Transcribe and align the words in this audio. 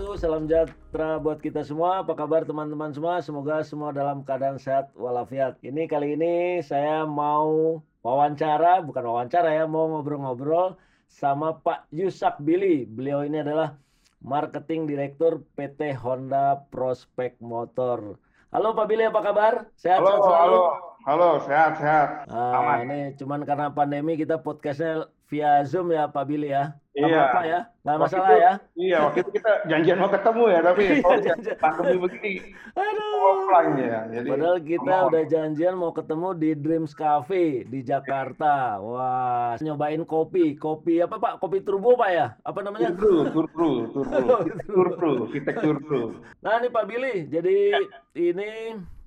wabarakatuh. 0.00 0.16
Salam 0.20 0.44
sejahtera 0.48 1.20
buat 1.20 1.38
kita 1.44 1.60
semua. 1.64 2.00
Apa 2.00 2.16
kabar 2.16 2.48
teman-teman 2.48 2.90
semua? 2.92 3.20
Semoga 3.20 3.60
semua 3.60 3.92
dalam 3.92 4.24
keadaan 4.24 4.56
sehat 4.56 4.88
walafiat. 4.96 5.60
Ini 5.60 5.84
kali 5.84 6.16
ini 6.16 6.64
saya 6.64 7.04
mau 7.04 7.80
wawancara, 8.00 8.80
bukan 8.80 9.04
wawancara 9.04 9.52
ya, 9.52 9.68
mau 9.68 9.92
ngobrol-ngobrol 9.92 10.80
sama 11.12 11.60
Pak 11.60 11.92
Yusak 11.92 12.40
Billy. 12.40 12.88
Beliau 12.88 13.28
ini 13.28 13.44
adalah 13.44 13.76
Marketing 14.24 14.88
Direktur 14.88 15.44
PT 15.56 15.92
Honda 16.00 16.64
Prospek 16.72 17.36
Motor. 17.44 18.16
Halo 18.50 18.72
Pak 18.72 18.86
Billy, 18.88 19.04
apa 19.06 19.20
kabar? 19.20 19.68
Sehat, 19.76 20.00
halo, 20.00 20.10
sehat 20.10 20.24
selalu? 20.24 20.56
halo, 20.56 20.62
halo, 21.06 21.30
sehat, 21.44 21.72
sehat, 21.78 22.08
Ah, 22.26 22.58
aman. 22.58 22.78
ini 22.88 23.00
cuman 23.14 23.46
karena 23.46 23.70
pandemi 23.70 24.18
kita 24.18 24.40
podcastnya 24.42 25.06
via 25.30 25.62
Zoom 25.62 25.92
ya 25.94 26.08
Pak 26.10 26.24
Billy 26.26 26.50
ya. 26.50 26.79
Iya. 26.90 27.06
apa-apa 27.06 27.40
ya, 27.46 27.60
nggak 27.80 27.98
masalah 28.02 28.26
itu- 28.26 28.42
ya. 28.42 28.52
Iya, 28.74 28.96
waktu 29.06 29.18
itu 29.22 29.30
kita 29.30 29.52
janjian 29.64 29.96
mau 29.96 30.10
ketemu 30.10 30.44
ya, 30.44 30.58
tapi 30.60 30.82
kalau 31.06 31.20
pandemi 31.56 31.96
begini 31.96 32.32
Aduh. 32.74 33.14
offline 33.22 33.74
ya. 33.78 33.98
Jadi 34.10 34.28
Padahal 34.28 34.58
kita 34.58 34.90
mohon. 34.92 35.08
udah 35.08 35.22
janjian 35.24 35.74
mau 35.78 35.92
ketemu 35.94 36.28
di 36.34 36.50
Dreams 36.52 36.92
Cafe 36.92 37.44
di 37.64 37.80
Jakarta. 37.80 38.82
Wah, 38.82 39.54
nyobain 39.58 40.02
kopi. 40.02 40.58
Kopi 40.58 40.98
apa 40.98 41.14
Pak? 41.16 41.38
Kopi 41.38 41.62
turbo 41.62 41.94
Pak 41.94 42.10
ya? 42.10 42.26
Apa 42.42 42.58
namanya? 42.60 42.90
Turpru, 42.90 43.30
turpru, 43.30 43.70
turpru, 43.94 44.36
turpru, 44.74 45.12
Vitek 45.30 45.56
turpru. 45.62 46.02
Nah 46.42 46.58
ini 46.58 46.68
Pak 46.68 46.84
Billy, 46.84 47.30
jadi 47.30 47.86
ini 48.12 48.50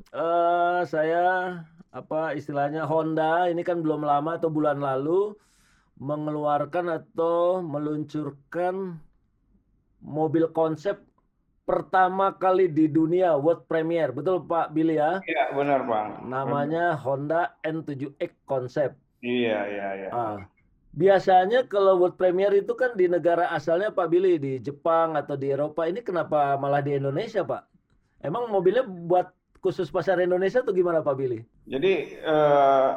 eh 0.09 0.80
saya 0.86 1.59
apa 1.92 2.31
istilahnya 2.31 2.88
Honda 2.88 3.45
ini 3.45 3.59
kan 3.62 3.84
belum 3.84 4.02
lama 4.02 4.40
atau 4.40 4.48
bulan 4.48 4.80
lalu 4.80 5.36
mengeluarkan 5.97 6.89
atau 6.89 7.61
meluncurkan 7.61 8.97
mobil 10.03 10.50
konsep 10.52 11.00
pertama 11.63 12.35
kali 12.35 12.67
di 12.67 12.91
dunia 12.91 13.39
world 13.39 13.63
premiere. 13.72 14.11
Betul 14.11 14.44
Pak 14.44 14.75
Billy 14.75 15.00
ya? 15.00 15.23
Iya, 15.23 15.55
benar 15.55 15.88
bang. 15.88 16.08
Namanya 16.27 17.00
Honda 17.00 17.55
N7X 17.63 18.31
Concept. 18.44 19.00
Iya, 19.23 19.59
iya, 19.72 19.88
iya. 19.95 20.09
Ah, 20.11 20.38
biasanya 20.91 21.63
kalau 21.72 22.03
world 22.03 22.19
premiere 22.19 22.59
itu 22.59 22.75
kan 22.75 22.91
di 23.00 23.07
negara 23.07 23.47
asalnya 23.55 23.95
Pak 23.95 24.11
Billy 24.11 24.35
di 24.35 24.59
Jepang 24.59 25.16
atau 25.16 25.39
di 25.39 25.55
Eropa. 25.55 25.88
Ini 25.88 26.03
kenapa 26.03 26.59
malah 26.59 26.83
di 26.83 27.00
Indonesia 27.00 27.47
Pak? 27.47 27.63
Emang 28.19 28.52
mobilnya 28.52 28.83
buat 28.83 29.31
khusus 29.63 29.88
pasar 29.88 30.19
Indonesia 30.19 30.59
atau 30.59 30.75
gimana 30.75 31.00
Pak 31.00 31.16
Billy? 31.16 31.39
Jadi 31.63 32.19
eh, 32.19 32.91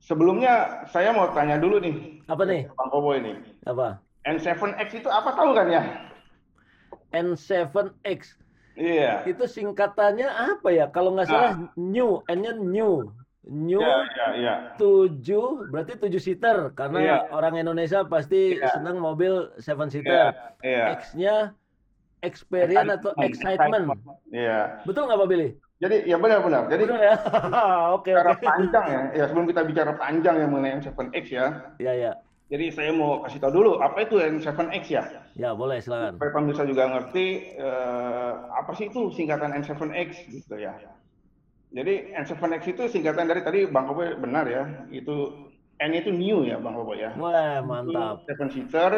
sebelumnya 0.00 0.84
saya 0.88 1.10
mau 1.12 1.30
tanya 1.34 1.58
dulu 1.58 1.78
nih, 1.78 2.22
Apa 2.26 2.42
nih? 2.44 2.66
Bang 2.74 2.90
Kobo 2.90 3.14
ini. 3.14 3.34
Apa? 3.66 3.98
N7X 4.26 4.88
itu 4.98 5.08
apa 5.08 5.32
tahu 5.32 5.54
kan 5.56 5.66
ya? 5.68 5.82
N7X. 7.14 8.36
Iya. 8.78 9.26
Itu 9.26 9.48
singkatannya 9.48 10.28
apa 10.28 10.68
ya? 10.70 10.86
Kalau 10.92 11.16
nggak 11.16 11.26
salah 11.26 11.52
new, 11.74 12.22
N-nya 12.30 12.54
new. 12.54 13.10
New 13.48 13.80
Iya, 13.80 13.96
iya, 14.12 14.26
iya. 14.36 14.54
7 14.76 15.72
berarti 15.72 15.96
7 15.96 16.20
seater 16.20 16.68
karena 16.76 16.98
Iya. 17.00 17.16
orang 17.32 17.56
Indonesia 17.56 18.04
pasti 18.04 18.60
Iya. 18.60 18.76
senang 18.76 19.00
mobil 19.00 19.48
7 19.56 19.88
Iya, 19.88 19.92
seater. 20.04 20.20
iya. 20.60 20.84
X-nya 21.00 21.34
experience 22.20 23.00
atau 23.00 23.16
excitement. 23.24 23.96
Iya. 24.28 24.84
Betul 24.84 25.08
nggak 25.08 25.18
Pak 25.24 25.28
Billy? 25.32 25.48
Jadi 25.78 26.10
ya 26.10 26.18
benar-benar. 26.18 26.66
Jadi 26.66 26.82
Betul 26.90 26.98
ya? 26.98 27.14
Oke 27.96 28.10
bicara 28.10 28.34
oke. 28.34 28.42
panjang 28.42 28.86
ya, 28.90 29.02
ya 29.14 29.24
sebelum 29.30 29.46
kita 29.46 29.62
bicara 29.62 29.92
panjang 29.94 30.34
yang 30.42 30.50
mengenai 30.50 30.82
N7X 30.82 31.24
ya. 31.30 31.46
Ya 31.78 31.92
ya. 31.94 32.12
Jadi 32.48 32.72
saya 32.72 32.90
mau 32.96 33.22
kasih 33.22 33.38
tahu 33.38 33.52
dulu 33.62 33.72
apa 33.78 34.02
itu 34.02 34.18
N7X 34.18 34.84
ya. 34.90 35.02
Ya 35.38 35.50
boleh 35.54 35.78
silakan. 35.78 36.18
Supaya 36.18 36.32
pemirsa 36.34 36.62
juga 36.66 36.82
ngerti 36.90 37.54
eh, 37.54 38.32
apa 38.58 38.74
sih 38.74 38.90
itu 38.90 39.14
singkatan 39.14 39.54
N7X 39.62 40.10
gitu 40.34 40.58
ya. 40.58 40.74
Jadi 41.70 42.10
N7X 42.16 42.62
itu 42.74 42.82
singkatan 42.90 43.30
dari 43.30 43.46
tadi 43.46 43.70
Bang 43.70 43.86
Kobo 43.86 44.02
benar 44.18 44.50
ya. 44.50 44.66
Itu 44.90 45.46
N 45.78 45.94
itu 45.94 46.10
new 46.10 46.42
ya 46.42 46.58
Bang 46.58 46.74
Kobo 46.74 46.98
ya. 46.98 47.14
Wah 47.14 47.62
mantap. 47.62 48.26
Itu 48.26 48.34
seven 48.34 48.48
seater. 48.50 48.92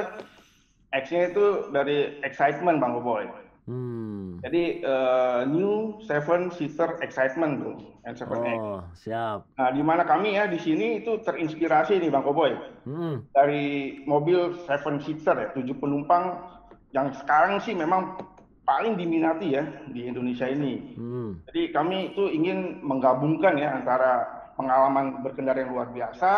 X-nya 0.91 1.31
itu 1.31 1.71
dari 1.71 2.19
excitement 2.27 2.81
Bang 2.83 2.99
Kobo. 2.99 3.21
Hmm. 3.71 4.43
Jadi 4.43 4.83
eh, 4.83 5.41
new 5.47 6.03
seven 6.03 6.51
seater 6.51 6.99
excitement 7.07 7.63
tuh 7.63 7.77
N7X. 8.03 8.59
Oh 8.59 8.83
siap. 8.99 9.47
Nah, 9.55 9.71
di 9.71 9.83
mana 9.87 10.03
kami 10.03 10.35
ya 10.35 10.51
di 10.51 10.59
sini 10.59 10.99
itu 10.99 11.23
terinspirasi 11.23 12.03
nih 12.03 12.11
Bang 12.11 12.27
Koboy 12.27 12.59
Hmm. 12.83 13.23
dari 13.31 14.01
mobil 14.11 14.59
seven 14.67 14.99
seater 14.99 15.37
ya, 15.39 15.49
tujuh 15.55 15.79
penumpang 15.79 16.43
yang 16.91 17.15
sekarang 17.15 17.63
sih 17.63 17.71
memang 17.77 18.19
paling 18.67 18.99
diminati 18.99 19.55
ya 19.55 19.63
di 19.95 20.11
Indonesia 20.11 20.51
ini. 20.51 20.99
Hmm. 20.99 21.39
Jadi 21.47 21.71
kami 21.71 22.11
itu 22.11 22.27
ingin 22.27 22.83
menggabungkan 22.83 23.55
ya 23.55 23.79
antara 23.79 24.27
pengalaman 24.59 25.23
berkendara 25.23 25.63
yang 25.63 25.73
luar 25.79 25.89
biasa 25.95 26.33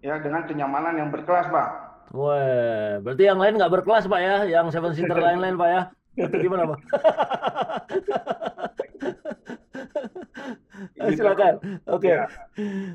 ya 0.00 0.16
dengan 0.22 0.48
kenyamanan 0.48 0.96
yang 0.96 1.10
berkelas, 1.12 1.50
Pak. 1.52 1.68
Wah, 2.16 3.04
berarti 3.04 3.28
yang 3.28 3.36
lain 3.36 3.60
nggak 3.60 3.72
berkelas 3.80 4.08
Pak 4.08 4.20
ya? 4.20 4.36
Yang 4.48 4.72
seven 4.72 4.96
seater 4.96 5.20
lain-lain 5.20 5.60
Pak 5.60 5.68
ya? 5.68 5.82
Atau 6.18 6.38
gimana 6.42 6.62
Pak? 6.74 6.78
Eh, 10.98 11.14
silakan. 11.14 11.54
Oke. 11.86 12.10
Ya. 12.10 12.26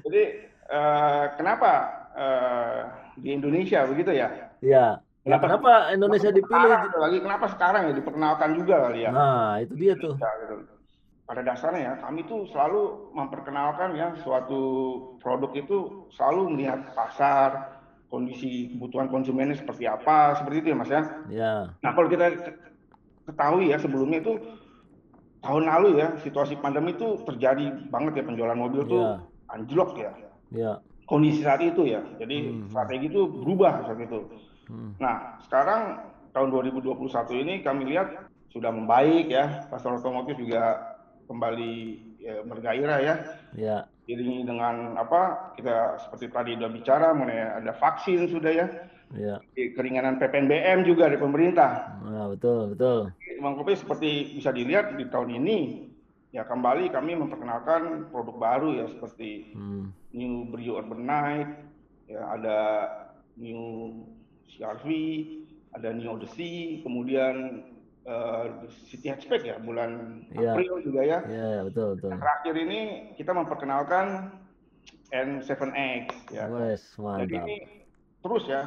Jadi 0.03 0.23
eh, 0.67 1.25
kenapa 1.39 1.71
eh, 2.15 2.79
di 3.19 3.29
Indonesia 3.31 3.87
begitu 3.87 4.11
ya? 4.11 4.51
Ya. 4.59 4.99
Ya 5.23 5.39
kenapa 5.39 5.87
Indonesia 5.95 6.35
dipilih? 6.35 6.67
Sekarang, 6.67 6.99
lagi 6.99 7.17
kenapa 7.23 7.45
sekarang 7.55 7.81
ya 7.87 7.93
diperkenalkan 7.95 8.59
juga 8.59 8.75
kali 8.91 9.07
ya? 9.07 9.11
Nah, 9.15 9.55
itu 9.63 9.73
dia 9.79 9.95
tuh. 9.95 10.19
Gitu. 10.19 10.55
Pada 11.23 11.39
dasarnya 11.39 11.79
ya, 11.79 11.93
kami 12.03 12.27
tuh 12.27 12.43
selalu 12.51 13.15
memperkenalkan 13.15 13.95
ya 13.95 14.11
suatu 14.19 14.61
produk 15.23 15.55
itu 15.55 16.11
selalu 16.11 16.51
melihat 16.51 16.91
pasar, 16.91 17.79
kondisi 18.11 18.75
kebutuhan 18.75 19.07
konsumennya 19.07 19.55
seperti 19.55 19.87
apa, 19.87 20.35
seperti 20.35 20.57
itu 20.59 20.67
ya 20.69 20.77
Mas 20.77 20.91
ya. 20.91 21.01
Ya. 21.31 21.53
Nah 21.79 21.91
kalau 21.95 22.11
kita 22.11 22.29
ketahui 23.23 23.71
ya 23.71 23.77
sebelumnya 23.79 24.19
itu 24.19 24.35
tahun 25.39 25.63
lalu 25.67 25.99
ya 25.99 26.15
situasi 26.23 26.55
pandemi 26.57 26.95
itu 26.95 27.19
terjadi 27.27 27.71
banget 27.91 28.19
ya 28.19 28.23
penjualan 28.23 28.57
mobil 28.57 28.81
tuh 28.87 29.03
Ya. 29.03 29.13
anjlok 29.51 29.91
ya. 29.99 30.11
Ya. 30.51 30.71
Kondisi 31.03 31.43
saat 31.43 31.59
itu 31.59 31.83
ya, 31.83 31.99
jadi 32.15 32.47
Hmm. 32.47 32.71
strategi 32.71 33.11
itu 33.11 33.27
berubah 33.27 33.83
saat 33.83 33.99
itu. 33.99 34.23
Hmm. 34.71 34.95
Nah, 35.03 35.35
sekarang 35.43 35.99
tahun 36.31 36.47
2021 36.49 37.35
ini 37.35 37.59
kami 37.59 37.91
lihat 37.91 38.07
sudah 38.49 38.71
membaik 38.71 39.27
ya, 39.27 39.67
pasar 39.67 39.99
otomotif 39.99 40.39
juga 40.39 40.79
kembali 41.27 41.73
ya, 42.23 42.39
bergairah 42.47 42.99
ya. 43.03 43.15
Ya. 43.53 43.77
Diiringi 44.07 44.47
dengan 44.47 44.95
apa? 44.95 45.51
Kita 45.59 45.99
seperti 46.07 46.25
tadi 46.31 46.51
sudah 46.55 46.71
bicara 46.71 47.07
mengenai 47.11 47.59
ada 47.59 47.71
vaksin 47.75 48.27
sudah 48.31 48.51
ya, 48.51 48.65
Ya. 49.13 49.37
keringanan 49.53 50.17
PPNBM 50.17 50.83
juga 50.83 51.05
dari 51.05 51.21
pemerintah. 51.21 52.01
Nah, 52.01 52.33
betul, 52.33 52.73
betul. 52.73 53.13
Bang 53.37 53.55
Kopi 53.55 53.77
seperti 53.77 54.09
bisa 54.33 54.49
dilihat 54.49 54.97
di 54.97 55.05
tahun 55.05 55.37
ini 55.37 55.57
ya 56.31 56.41
kembali 56.43 56.89
kami 56.89 57.13
memperkenalkan 57.13 58.09
produk 58.09 58.35
baru 58.35 58.69
ya 58.73 58.85
seperti 58.89 59.53
Hmm. 59.53 59.93
New 60.09 60.49
Brio 60.49 60.77
Urban 60.77 61.03
Night, 61.03 61.49
ya 62.07 62.25
ada 62.27 62.57
New 63.35 63.93
CRV, 64.47 64.85
ada 65.71 65.89
New 65.89 66.09
Odyssey, 66.09 66.81
kemudian 66.81 67.65
eh, 68.03 68.45
City 68.89 69.07
Hatchback 69.07 69.43
ya 69.43 69.55
bulan 69.57 70.23
Iya. 70.33 70.53
April 70.53 70.83
juga 70.83 71.01
ya. 71.01 71.19
Ya, 71.23 71.45
ya, 71.55 71.61
betul, 71.63 71.95
betul. 71.95 72.11
Terakhir 72.13 72.55
ini 72.57 72.79
kita 73.15 73.31
memperkenalkan 73.31 74.33
N7X 75.09 76.33
ya. 76.33 76.49
Wes, 76.49 76.81
Jadi 76.93 76.99
mantap. 76.99 77.45
ini 77.45 77.57
terus 78.19 78.43
ya 78.47 78.61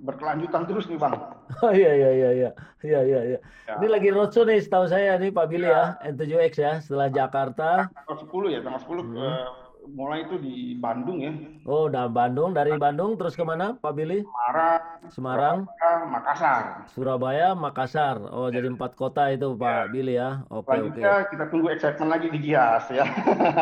berkelanjutan 0.00 0.64
terus 0.64 0.88
nih 0.88 0.98
bang. 0.98 1.14
Oh 1.64 1.72
iya 1.74 1.92
iya 1.92 2.10
iya 2.14 2.30
iya. 2.32 2.50
Iya 2.80 3.00
iya 3.04 3.20
iya. 3.26 3.38
Ya. 3.68 3.74
Ini 3.76 3.86
lagi 3.90 4.08
roadshow 4.08 4.48
nih 4.48 4.64
setahu 4.64 4.88
saya 4.88 5.20
nih 5.20 5.28
Pak 5.28 5.46
Billy 5.50 5.68
ya, 5.68 6.00
N7X 6.08 6.52
ya, 6.56 6.72
setelah 6.80 7.12
Jakarta. 7.12 7.90
Tanggal 7.92 8.16
10 8.24 8.48
ya, 8.48 8.60
tanggal 8.64 8.80
10 8.80 9.04
Hmm. 9.04 9.18
eh, 9.20 9.46
mulai 9.92 10.24
itu 10.24 10.36
di 10.38 10.74
Bandung 10.78 11.18
ya, 11.20 11.32
Oh, 11.66 11.86
dari 11.86 12.10
Bandung, 12.10 12.50
dari 12.50 12.72
Bandung 12.74 13.14
terus 13.14 13.36
ke 13.36 13.44
mana 13.44 13.76
Pak 13.76 13.92
Billy? 13.92 14.22
Semarang, 14.24 14.82
Semarang, 15.10 15.56
Surabaya, 15.66 15.90
Makassar. 16.08 16.62
Surabaya, 16.90 17.48
Makassar. 17.54 18.16
Oh, 18.32 18.48
jadi 18.48 18.66
empat 18.70 18.94
kota 18.94 19.28
itu 19.30 19.54
Pak 19.54 19.90
Billy 19.92 20.16
ya. 20.16 20.42
Oke 20.48 20.80
oke. 20.80 20.98
Selanjutnya 20.98 21.12
kita 21.30 21.44
tunggu 21.50 21.66
excitement 21.70 22.10
lagi 22.10 22.26
di 22.30 22.38
Gias 22.40 22.84
ya. 22.90 23.04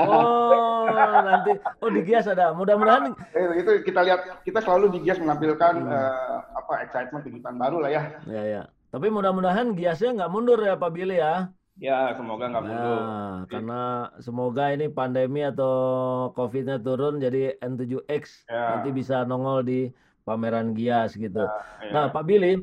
Oh, 0.08 0.86
nanti 1.24 1.50
oh 1.82 1.90
di 1.92 2.00
Gias 2.04 2.26
ada. 2.28 2.52
Mudah-mudahan 2.54 3.12
Eh, 3.34 3.60
itu 3.60 3.70
kita 3.84 4.00
lihat 4.06 4.20
kita 4.44 4.60
selalu 4.62 4.96
di 4.96 4.98
Gias 5.04 5.18
menampilkan 5.20 5.74
Hmm. 5.78 5.92
eh, 5.92 6.36
apa 6.56 6.72
excitement 6.84 7.22
kejutan 7.24 7.54
baru 7.56 7.82
lah 7.84 7.90
ya. 7.92 8.02
ya 8.26 8.42
ya. 8.44 8.62
Tapi 8.88 9.12
mudah-mudahan 9.12 9.76
Giasnya 9.76 10.16
nggak 10.16 10.30
mundur 10.32 10.58
ya 10.64 10.74
Pak 10.80 10.90
Billy 10.92 11.20
ya. 11.20 11.52
Ya 11.78 12.10
semoga 12.18 12.50
nggak 12.50 12.64
mundur. 12.66 13.00
Nah, 13.06 13.34
karena 13.46 13.82
semoga 14.18 14.74
ini 14.74 14.90
pandemi 14.90 15.46
atau 15.46 15.74
COVID-nya 16.34 16.82
turun 16.82 17.22
jadi 17.22 17.54
N7X 17.62 18.50
Ya. 18.50 18.82
nanti 18.82 18.90
bisa 18.90 19.22
nongol 19.22 19.62
di 19.62 19.80
pameran 20.26 20.74
Gias 20.74 21.14
gitu. 21.14 21.46
Ya. 21.46 21.90
Nah, 21.94 22.04
Pak 22.10 22.26
Billy, 22.26 22.58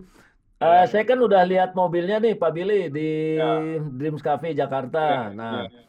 Uh, 0.55 0.87
saya 0.87 1.03
kan 1.03 1.19
udah 1.19 1.43
lihat 1.43 1.75
mobilnya 1.75 2.15
nih 2.15 2.31
Pak 2.39 2.55
Billy 2.55 2.87
di 2.87 3.35
ya. 3.35 3.59
Dreams 3.99 4.23
Cafe 4.23 4.55
Jakarta. 4.55 5.03
Ya, 5.03 5.35
nah, 5.35 5.67
ya. 5.67 5.83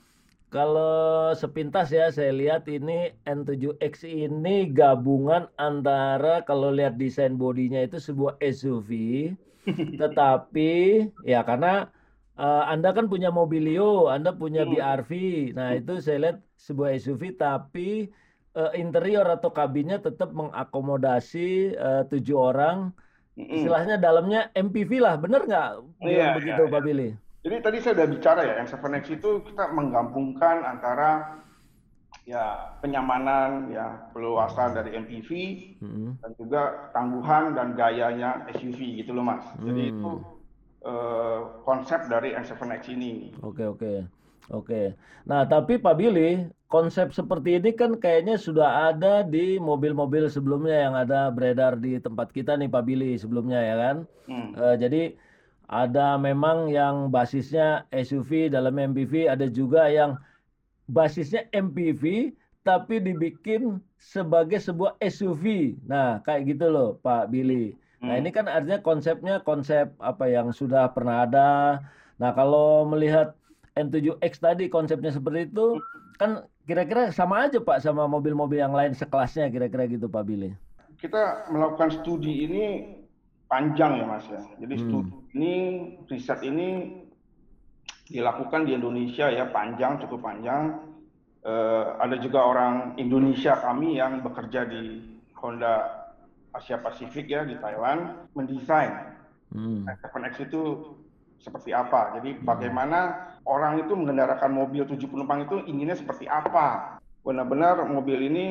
kalau 0.50 1.30
sepintas 1.38 1.94
ya 1.94 2.10
saya 2.10 2.34
lihat 2.34 2.66
ini 2.66 3.14
N7X 3.30 4.02
ini 4.02 4.66
gabungan 4.74 5.46
antara 5.54 6.42
kalau 6.42 6.74
lihat 6.74 6.98
desain 6.98 7.38
bodinya 7.38 7.78
itu 7.78 8.02
sebuah 8.02 8.42
SUV, 8.42 8.90
tetapi 10.02 11.06
ya 11.22 11.46
karena 11.46 11.86
uh, 12.38 12.64
Anda 12.68 12.92
kan 12.92 13.10
punya 13.10 13.28
Mobilio, 13.32 14.08
Anda 14.08 14.32
punya 14.32 14.64
hmm. 14.64 14.72
BRV. 14.72 15.10
Nah, 15.56 15.76
itu 15.76 16.00
saya 16.00 16.18
lihat 16.22 16.38
sebuah 16.56 16.96
SUV 16.96 17.36
tapi 17.36 18.08
uh, 18.56 18.72
interior 18.76 19.26
atau 19.28 19.52
kabinnya 19.52 20.00
tetap 20.00 20.32
mengakomodasi 20.32 21.76
uh, 21.76 22.02
tujuh 22.08 22.38
orang 22.38 22.96
Istilahnya 23.36 24.00
dalamnya 24.00 24.48
MPV 24.56 24.96
lah, 24.96 25.20
bener 25.20 25.44
nggak 25.44 25.68
iya, 26.08 26.32
begitu 26.32 26.62
iya, 26.64 26.72
Pak 26.72 26.80
iya. 26.80 26.86
Billy? 26.88 27.08
Jadi 27.44 27.56
tadi 27.60 27.76
saya 27.84 27.92
udah 28.00 28.08
bicara 28.08 28.40
ya, 28.48 28.54
yang 28.64 28.68
7X 28.72 29.04
itu 29.12 29.30
kita 29.44 29.64
menggabungkan 29.76 30.64
antara 30.64 31.36
ya 32.24 32.74
penyamanan 32.80 33.68
ya 33.68 34.08
keluasan 34.16 34.72
dari 34.72 34.96
MPV 34.96 35.30
hmm. 35.84 36.10
dan 36.24 36.30
juga 36.40 36.88
tangguhan 36.96 37.52
dan 37.52 37.76
gayanya 37.76 38.48
SUV 38.56 39.04
gitu 39.04 39.12
loh 39.12 39.28
mas. 39.28 39.44
Jadi 39.60 39.84
hmm. 39.84 39.92
itu 40.00 40.10
uh, 40.86 41.60
konsep 41.66 42.06
dari 42.06 42.32
N7X 42.32 42.82
ini. 42.94 43.34
Oke 43.42 43.66
oke 43.66 44.06
oke. 44.54 44.94
Nah 45.26 45.42
tapi 45.44 45.82
Pak 45.82 45.98
Billy 45.98 46.46
konsep 46.70 47.10
seperti 47.10 47.58
ini 47.58 47.74
kan 47.74 47.98
kayaknya 47.98 48.38
sudah 48.38 48.94
ada 48.94 49.26
di 49.26 49.58
mobil-mobil 49.58 50.30
sebelumnya 50.30 50.86
yang 50.88 50.94
ada 50.94 51.30
beredar 51.34 51.78
di 51.78 51.98
tempat 51.98 52.30
kita 52.30 52.54
nih 52.54 52.70
Pak 52.70 52.84
Billy 52.86 53.18
sebelumnya 53.18 53.60
ya 53.60 53.76
kan. 53.76 53.96
Hmm. 54.30 54.54
Uh, 54.54 54.78
jadi 54.78 55.18
ada 55.66 56.14
memang 56.14 56.70
yang 56.70 57.10
basisnya 57.10 57.90
SUV 57.90 58.54
dalam 58.54 58.78
MPV, 58.78 59.26
ada 59.26 59.50
juga 59.50 59.90
yang 59.90 60.14
basisnya 60.86 61.50
MPV 61.50 62.30
tapi 62.62 62.98
dibikin 63.02 63.78
sebagai 63.98 64.58
sebuah 64.58 64.98
SUV. 65.02 65.74
Nah, 65.86 66.22
kayak 66.22 66.54
gitu 66.54 66.66
loh 66.70 66.98
Pak 67.02 67.30
Billy. 67.30 67.74
Nah, 68.04 68.16
hmm. 68.16 68.20
ini 68.24 68.30
kan 68.32 68.46
artinya 68.48 68.80
konsepnya 68.84 69.40
konsep 69.40 69.92
apa 70.00 70.28
yang 70.28 70.52
sudah 70.52 70.92
pernah 70.92 71.24
ada. 71.24 71.80
Nah, 72.20 72.30
kalau 72.36 72.84
melihat 72.88 73.36
N7X 73.76 74.40
tadi 74.40 74.68
konsepnya 74.68 75.12
seperti 75.12 75.52
itu, 75.52 75.80
kan 76.20 76.44
Kira-kira 76.66 77.14
sama 77.14 77.46
aja 77.46 77.62
Pak 77.62 77.78
sama 77.78 78.10
mobil-mobil 78.10 78.58
yang 78.58 78.74
lain 78.74 78.90
sekelasnya 78.90 79.46
kira-kira 79.54 79.86
gitu 79.86 80.10
Pak 80.10 80.26
Billy. 80.26 80.50
Kita 80.98 81.46
melakukan 81.46 82.02
studi 82.02 82.42
ini 82.42 82.64
panjang 83.46 84.02
ya 84.02 84.04
Mas 84.04 84.26
ya. 84.26 84.42
Jadi 84.58 84.74
hmm. 84.74 84.82
studi 84.82 85.14
ini 85.38 85.52
riset 86.10 86.42
ini 86.42 86.68
dilakukan 88.10 88.66
di 88.66 88.74
Indonesia 88.74 89.30
ya 89.30 89.46
panjang 89.54 90.02
cukup 90.02 90.26
panjang. 90.26 90.90
Uh, 91.46 91.94
ada 92.02 92.18
juga 92.18 92.42
orang 92.42 92.98
Indonesia 92.98 93.54
kami 93.62 94.02
yang 94.02 94.18
bekerja 94.26 94.66
di 94.66 95.06
Honda 95.38 96.05
Asia 96.56 96.80
Pasifik 96.80 97.28
ya 97.28 97.44
di 97.44 97.60
Thailand 97.60 98.28
mendesain 98.32 99.16
hmm. 99.52 99.84
7X 99.86 100.48
itu 100.48 100.62
seperti 101.40 101.70
apa. 101.70 102.16
Jadi 102.18 102.36
hmm. 102.36 102.42
bagaimana 102.42 103.30
orang 103.46 103.84
itu 103.84 103.92
mengendarakan 103.94 104.50
mobil 104.52 104.88
tujuh 104.88 105.06
penumpang 105.06 105.46
itu 105.46 105.62
inginnya 105.68 105.94
seperti 105.94 106.26
apa. 106.26 106.98
Benar-benar 107.22 107.86
mobil 107.86 108.30
ini 108.30 108.46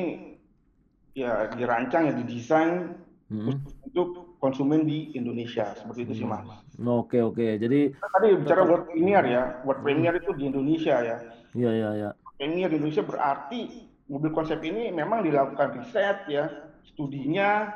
ya 1.16 1.48
dirancang 1.52 2.12
ya 2.12 2.14
didesain 2.16 2.96
hmm. 3.32 3.52
untuk 3.88 4.36
konsumen 4.36 4.84
di 4.84 5.16
Indonesia 5.16 5.72
seperti 5.72 6.04
itu 6.04 6.12
sih 6.22 6.26
mas. 6.28 6.44
Oke 6.76 7.24
oke 7.24 7.56
jadi 7.56 7.88
tadi 7.96 8.28
bicara 8.36 8.62
buat 8.68 8.84
premier 8.84 9.24
ya, 9.24 9.42
buat 9.64 9.80
premier 9.80 10.20
itu 10.20 10.36
di 10.36 10.52
Indonesia 10.52 11.00
ya. 11.00 11.16
Iya 11.56 11.70
iya 11.72 11.90
iya. 11.96 12.10
Premier 12.36 12.68
di 12.68 12.76
Indonesia 12.76 13.00
berarti 13.00 13.88
mobil 14.12 14.30
konsep 14.30 14.60
ini 14.60 14.92
memang 14.92 15.24
dilakukan 15.24 15.80
riset 15.80 16.28
ya, 16.28 16.52
studinya 16.84 17.72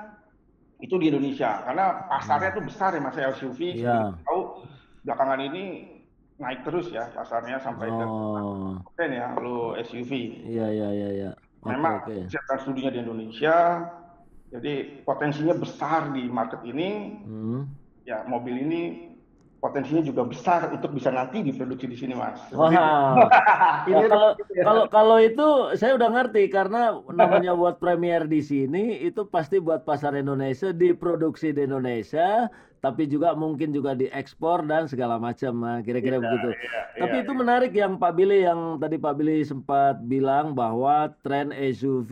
itu 0.80 0.94
di 0.96 1.12
Indonesia 1.12 1.60
karena 1.64 2.08
pasarnya 2.08 2.56
itu 2.56 2.62
besar 2.64 2.96
ya 2.96 3.00
mas 3.04 3.16
SUV. 3.16 3.60
Iya. 3.80 4.16
Tahu 4.24 4.40
belakangan 5.04 5.40
ini 5.44 5.64
naik 6.40 6.64
terus 6.64 6.88
ya 6.88 7.04
pasarnya 7.12 7.60
sampai 7.60 7.92
oh. 7.92 8.80
ke 8.96 9.04
ya 9.08 9.36
lo 9.36 9.76
SUV. 9.76 10.10
Iya 10.48 10.66
iya 10.72 10.88
iya. 10.92 11.08
iya. 11.12 11.30
Okay, 11.60 11.76
Memang 11.76 11.94
okay. 12.08 12.24
siapkan 12.32 12.58
studinya 12.64 12.88
di 12.88 13.04
Indonesia, 13.04 13.84
jadi 14.48 15.04
potensinya 15.04 15.52
besar 15.52 16.08
di 16.16 16.24
market 16.24 16.64
ini. 16.64 17.20
Hmm. 17.20 17.68
Ya 18.08 18.24
mobil 18.24 18.64
ini 18.64 19.09
potensinya 19.60 20.00
juga 20.00 20.24
besar 20.24 20.72
untuk 20.72 20.96
bisa 20.96 21.12
nanti 21.12 21.44
diproduksi 21.44 21.86
di 21.86 21.96
sini, 21.96 22.16
Mas. 22.16 22.40
Wah. 22.56 22.72
ya, 23.90 24.08
kalau 24.08 24.30
ya. 24.56 24.64
kalau 24.64 24.84
kalau 24.88 25.16
itu 25.20 25.76
saya 25.76 25.94
udah 26.00 26.08
ngerti 26.08 26.48
karena 26.48 26.96
namanya 27.12 27.52
buat 27.60 27.76
premier 27.76 28.24
di 28.24 28.40
sini 28.40 29.04
itu 29.04 29.28
pasti 29.28 29.60
buat 29.60 29.84
pasar 29.84 30.16
Indonesia, 30.16 30.72
diproduksi 30.72 31.52
di 31.52 31.68
Indonesia, 31.68 32.48
tapi 32.80 33.04
juga 33.04 33.36
mungkin 33.36 33.76
juga 33.76 33.92
diekspor 33.92 34.64
dan 34.64 34.88
segala 34.88 35.20
macam, 35.20 35.60
nah, 35.60 35.78
kira-kira 35.84 36.16
ya, 36.16 36.22
begitu. 36.24 36.48
Ya, 36.56 37.04
tapi 37.04 37.16
ya, 37.20 37.22
itu 37.28 37.32
ya. 37.36 37.38
menarik 37.38 37.72
yang 37.76 37.92
Pak 38.00 38.12
Billy 38.16 38.48
yang 38.48 38.80
tadi 38.80 38.96
Pak 38.96 39.14
Billy 39.20 39.44
sempat 39.44 40.00
bilang 40.08 40.56
bahwa 40.56 41.12
tren 41.20 41.52
SUV 41.52 42.10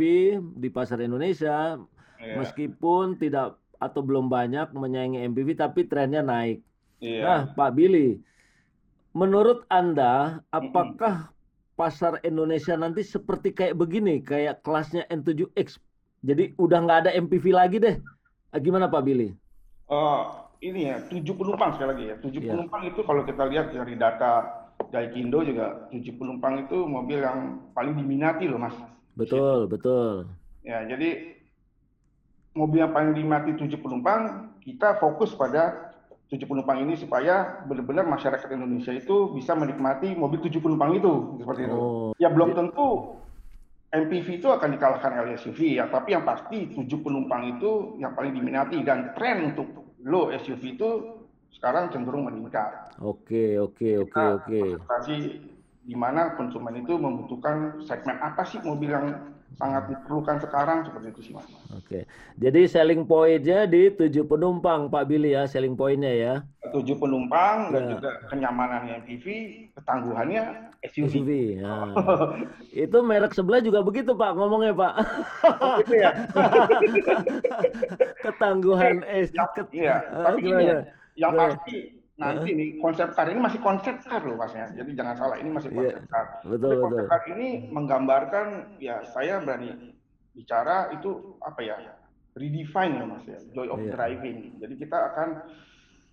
di 0.61 0.69
pasar 0.69 1.01
Indonesia 1.01 1.81
ya. 2.21 2.35
meskipun 2.37 3.17
tidak 3.17 3.57
atau 3.79 4.03
belum 4.05 4.29
banyak 4.29 4.75
menyaingi 4.77 5.25
MPV 5.33 5.49
tapi 5.57 5.89
trennya 5.89 6.21
naik. 6.21 6.61
Iya. 6.99 7.23
Nah, 7.23 7.43
Pak 7.55 7.71
Billy, 7.79 8.19
menurut 9.15 9.63
Anda, 9.71 10.43
apakah 10.51 11.31
pasar 11.79 12.19
Indonesia 12.27 12.75
nanti 12.75 13.07
seperti 13.07 13.55
kayak 13.55 13.79
begini, 13.79 14.19
kayak 14.19 14.67
kelasnya 14.67 15.07
N7X? 15.11 15.79
Jadi 16.27 16.59
udah 16.59 16.79
nggak 16.83 17.01
ada 17.07 17.11
MPV 17.15 17.55
lagi 17.55 17.79
deh. 17.79 17.97
Ah, 18.51 18.59
gimana 18.59 18.91
Pak 18.91 19.07
Billy? 19.07 19.31
Uh, 19.87 20.49
ini 20.59 20.91
ya, 20.91 20.99
tujuh 21.07 21.39
penumpang 21.39 21.79
sekali 21.79 21.89
lagi 21.95 22.05
ya. 22.11 22.17
Tujuh 22.19 22.41
yeah. 22.43 22.51
penumpang 22.59 22.83
itu 22.91 23.01
kalau 23.07 23.23
kita 23.23 23.47
lihat 23.47 23.71
dari 23.71 23.95
data 23.95 24.33
Gaikindo 24.91 25.43
juga, 25.47 25.87
tujuh 25.95 26.19
penumpang 26.19 26.67
itu 26.67 26.87
mobil 26.87 27.23
yang 27.23 27.71
paling 27.75 27.95
diminati 27.95 28.51
loh 28.51 28.59
mas. 28.59 28.75
Betul, 29.15 29.71
betul. 29.71 30.27
Ya, 30.67 30.83
jadi 30.87 31.39
mobil 32.55 32.83
yang 32.83 32.95
paling 32.95 33.15
diminati 33.15 33.55
tujuh 33.55 33.79
penumpang, 33.79 34.51
kita 34.63 34.99
fokus 34.99 35.35
pada 35.35 35.88
tujuh 36.29 36.45
penumpang 36.45 36.85
ini 36.85 36.93
supaya 36.95 37.65
benar-benar 37.65 38.05
masyarakat 38.05 38.49
Indonesia 38.53 38.93
itu 38.93 39.33
bisa 39.33 39.57
menikmati 39.57 40.13
mobil 40.13 40.45
tujuh 40.45 40.61
penumpang 40.61 40.93
itu 40.93 41.41
seperti 41.41 41.65
itu. 41.65 41.77
Oh. 41.77 42.11
Ya 42.21 42.29
belum 42.29 42.53
tentu 42.53 43.17
MPV 43.89 44.45
itu 44.45 44.49
akan 44.53 44.77
dikalahkan 44.77 45.25
oleh 45.25 45.41
SUV 45.41 45.81
ya, 45.81 45.89
tapi 45.89 46.13
yang 46.13 46.29
pasti 46.29 46.69
tujuh 46.77 47.01
penumpang 47.01 47.57
itu 47.57 47.97
yang 47.97 48.13
paling 48.13 48.37
diminati 48.37 48.85
dan 48.85 49.17
tren 49.17 49.57
untuk 49.57 49.97
low 50.05 50.29
SUV 50.29 50.77
itu 50.77 50.89
sekarang 51.57 51.89
cenderung 51.89 52.29
meningkat. 52.29 52.93
Oke 53.01 53.57
oke 53.57 54.05
oke 54.05 54.23
oke. 54.45 54.61
di 55.89 55.97
mana 55.97 56.37
konsumen 56.37 56.85
itu 56.85 57.01
membutuhkan 57.01 57.81
segmen 57.89 58.21
apa 58.21 58.45
sih 58.45 58.61
mobil 58.61 58.93
yang 58.93 59.09
sangat 59.57 59.91
diperlukan 59.91 60.39
sekarang 60.45 60.87
seperti 60.87 61.07
itu 61.11 61.21
sih 61.29 61.33
mas. 61.35 61.49
Oke, 61.75 62.07
jadi 62.39 62.61
selling 62.71 63.09
pointnya 63.09 63.67
di 63.67 63.91
tujuh 63.91 64.23
penumpang 64.29 64.87
Pak 64.87 65.05
Billy 65.11 65.35
ya, 65.35 65.51
selling 65.51 65.75
pointnya 65.75 66.13
ya. 66.15 66.35
Tujuh 66.71 66.95
penumpang 66.95 67.71
ya. 67.71 67.73
dan 67.75 67.83
juga 67.97 68.11
kenyamanannya 68.31 69.03
MPV, 69.03 69.27
ketangguhannya 69.75 70.43
SUV. 70.87 71.11
SUV 71.11 71.31
ya. 71.59 71.75
itu 72.87 72.99
merek 73.03 73.35
sebelah 73.35 73.59
juga 73.59 73.83
begitu 73.83 74.15
Pak 74.15 74.31
ngomongnya 74.39 74.73
Pak. 74.77 74.95
Oh, 75.59 75.75
gitu 75.83 75.95
ya. 75.99 76.11
Ketangguhan 78.25 79.03
S. 79.11 79.35
Ya, 79.35 79.51
ket... 79.59 79.67
Iya, 79.75 79.97
tapi 80.23 80.39
gini 80.45 80.63
ya, 80.71 80.79
yang 81.19 81.35
pasti 81.35 81.98
nanti 82.19 82.51
nih 82.51 82.69
konsep 82.83 83.15
car 83.15 83.31
ini 83.31 83.39
masih 83.39 83.61
konsep 83.63 83.95
car 84.03 84.23
loh 84.27 84.35
mas 84.35 84.51
ya. 84.51 84.67
Jadi 84.75 84.91
jangan 84.99 85.15
salah 85.15 85.37
ini 85.39 85.51
masih 85.55 85.71
iya, 85.71 85.79
konsep 85.79 86.05
car 86.11 86.27
betul, 86.43 86.71
Jadi 86.71 86.77
konsep 86.83 86.99
betul. 86.99 87.11
car 87.15 87.23
ini 87.31 87.49
menggambarkan 87.71 88.47
ya 88.83 88.97
saya 89.15 89.39
berani 89.39 89.95
bicara 90.35 90.91
itu 90.95 91.39
apa 91.43 91.61
ya 91.63 91.77
redefine 92.35 92.95
ya 92.99 93.05
mas 93.07 93.25
ya. 93.25 93.39
Joy 93.55 93.71
of 93.71 93.81
yeah. 93.87 93.95
driving. 93.95 94.59
Jadi 94.59 94.75
kita 94.77 94.99
akan 95.15 95.29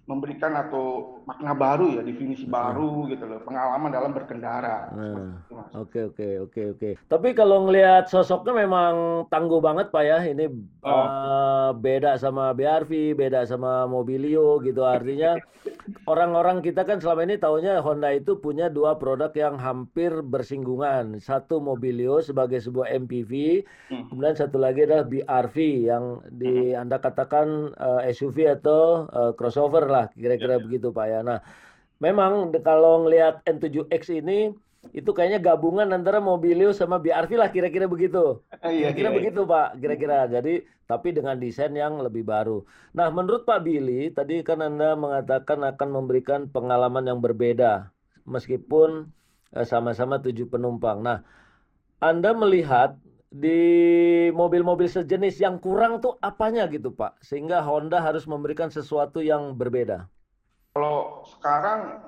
memberikan 0.05 0.53
atau 0.53 1.17
makna 1.25 1.57
baru 1.57 1.97
ya 1.97 2.01
definisi 2.05 2.45
baru 2.45 3.09
gitu 3.09 3.25
loh 3.25 3.41
pengalaman 3.41 3.89
dalam 3.89 4.13
berkendara. 4.13 4.93
Nah, 4.93 5.41
oke 5.74 6.13
oke 6.13 6.45
oke 6.45 6.62
oke. 6.77 6.89
Tapi 7.09 7.33
kalau 7.33 7.65
ngelihat 7.65 8.05
sosoknya 8.05 8.53
memang 8.53 9.25
tangguh 9.33 9.57
banget 9.57 9.89
pak 9.89 10.05
ya 10.05 10.21
ini 10.21 10.45
oh. 10.85 10.89
uh, 10.93 11.69
beda 11.74 12.21
sama 12.21 12.53
BRV, 12.53 13.17
beda 13.17 13.50
sama 13.50 13.89
Mobilio 13.89 14.62
gitu 14.62 14.85
artinya 14.85 15.41
orang-orang 16.05 16.62
kita 16.62 16.85
kan 16.85 17.01
selama 17.01 17.25
ini 17.25 17.35
tahunya 17.41 17.81
Honda 17.81 18.13
itu 18.13 18.38
punya 18.38 18.69
dua 18.69 18.97
produk 19.01 19.33
yang 19.33 19.57
hampir 19.57 20.21
bersinggungan 20.21 21.17
satu 21.17 21.57
Mobilio 21.57 22.21
sebagai 22.21 22.62
sebuah 22.62 22.93
MPV, 23.05 23.65
hmm. 23.89 24.13
kemudian 24.13 24.38
satu 24.38 24.62
lagi 24.62 24.85
adalah 24.85 25.05
BRV 25.09 25.55
yang 25.89 26.21
di 26.29 26.74
hmm. 26.74 26.81
anda 26.85 27.01
katakan 27.01 27.74
uh, 27.77 28.01
SUV 28.05 28.53
atau 28.62 29.09
uh, 29.09 29.33
crossover 29.33 29.94
lah 29.95 30.05
kira-kira 30.11 30.59
ya, 30.59 30.61
begitu 30.61 30.87
Pak 30.91 31.05
ya. 31.07 31.19
Nah, 31.23 31.39
memang 32.03 32.51
kalau 32.59 33.07
ngelihat 33.07 33.39
N7X 33.47 34.11
ini 34.11 34.51
itu 34.93 35.09
kayaknya 35.15 35.41
gabungan 35.41 35.89
antara 35.89 36.21
Mobilio 36.21 36.69
sama 36.75 37.01
BRV 37.01 37.31
lah 37.39 37.49
kira-kira 37.49 37.89
begitu. 37.89 38.43
Iya, 38.61 38.93
kira-kira 38.93 39.09
iya, 39.09 39.17
begitu 39.17 39.41
Pak, 39.47 39.67
kira-kira. 39.81 40.17
Jadi 40.29 40.53
tapi 40.85 41.09
dengan 41.15 41.39
desain 41.41 41.73
yang 41.73 41.97
lebih 41.97 42.21
baru. 42.21 42.61
Nah, 42.93 43.09
menurut 43.09 43.47
Pak 43.47 43.65
Billy, 43.65 44.13
tadi 44.13 44.45
kan 44.45 44.61
Anda 44.61 44.93
mengatakan 44.93 45.65
akan 45.65 45.89
memberikan 45.89 46.45
pengalaman 46.51 47.09
yang 47.09 47.17
berbeda 47.23 47.89
meskipun 48.29 49.09
eh, 49.57 49.65
sama-sama 49.65 50.21
tujuh 50.21 50.45
penumpang. 50.45 51.01
Nah, 51.01 51.25
Anda 51.97 52.37
melihat 52.37 52.93
di 53.35 53.61
mobil-mobil 54.31 54.87
sejenis 54.87 55.43
yang 55.43 55.59
kurang 55.59 55.99
tuh 55.99 56.15
apanya 56.23 56.71
gitu 56.71 56.95
Pak? 56.95 57.19
Sehingga 57.19 57.59
Honda 57.59 57.99
harus 57.99 58.23
memberikan 58.23 58.71
sesuatu 58.71 59.19
yang 59.19 59.59
berbeda. 59.59 60.07
Kalau 60.71 61.27
sekarang 61.27 61.99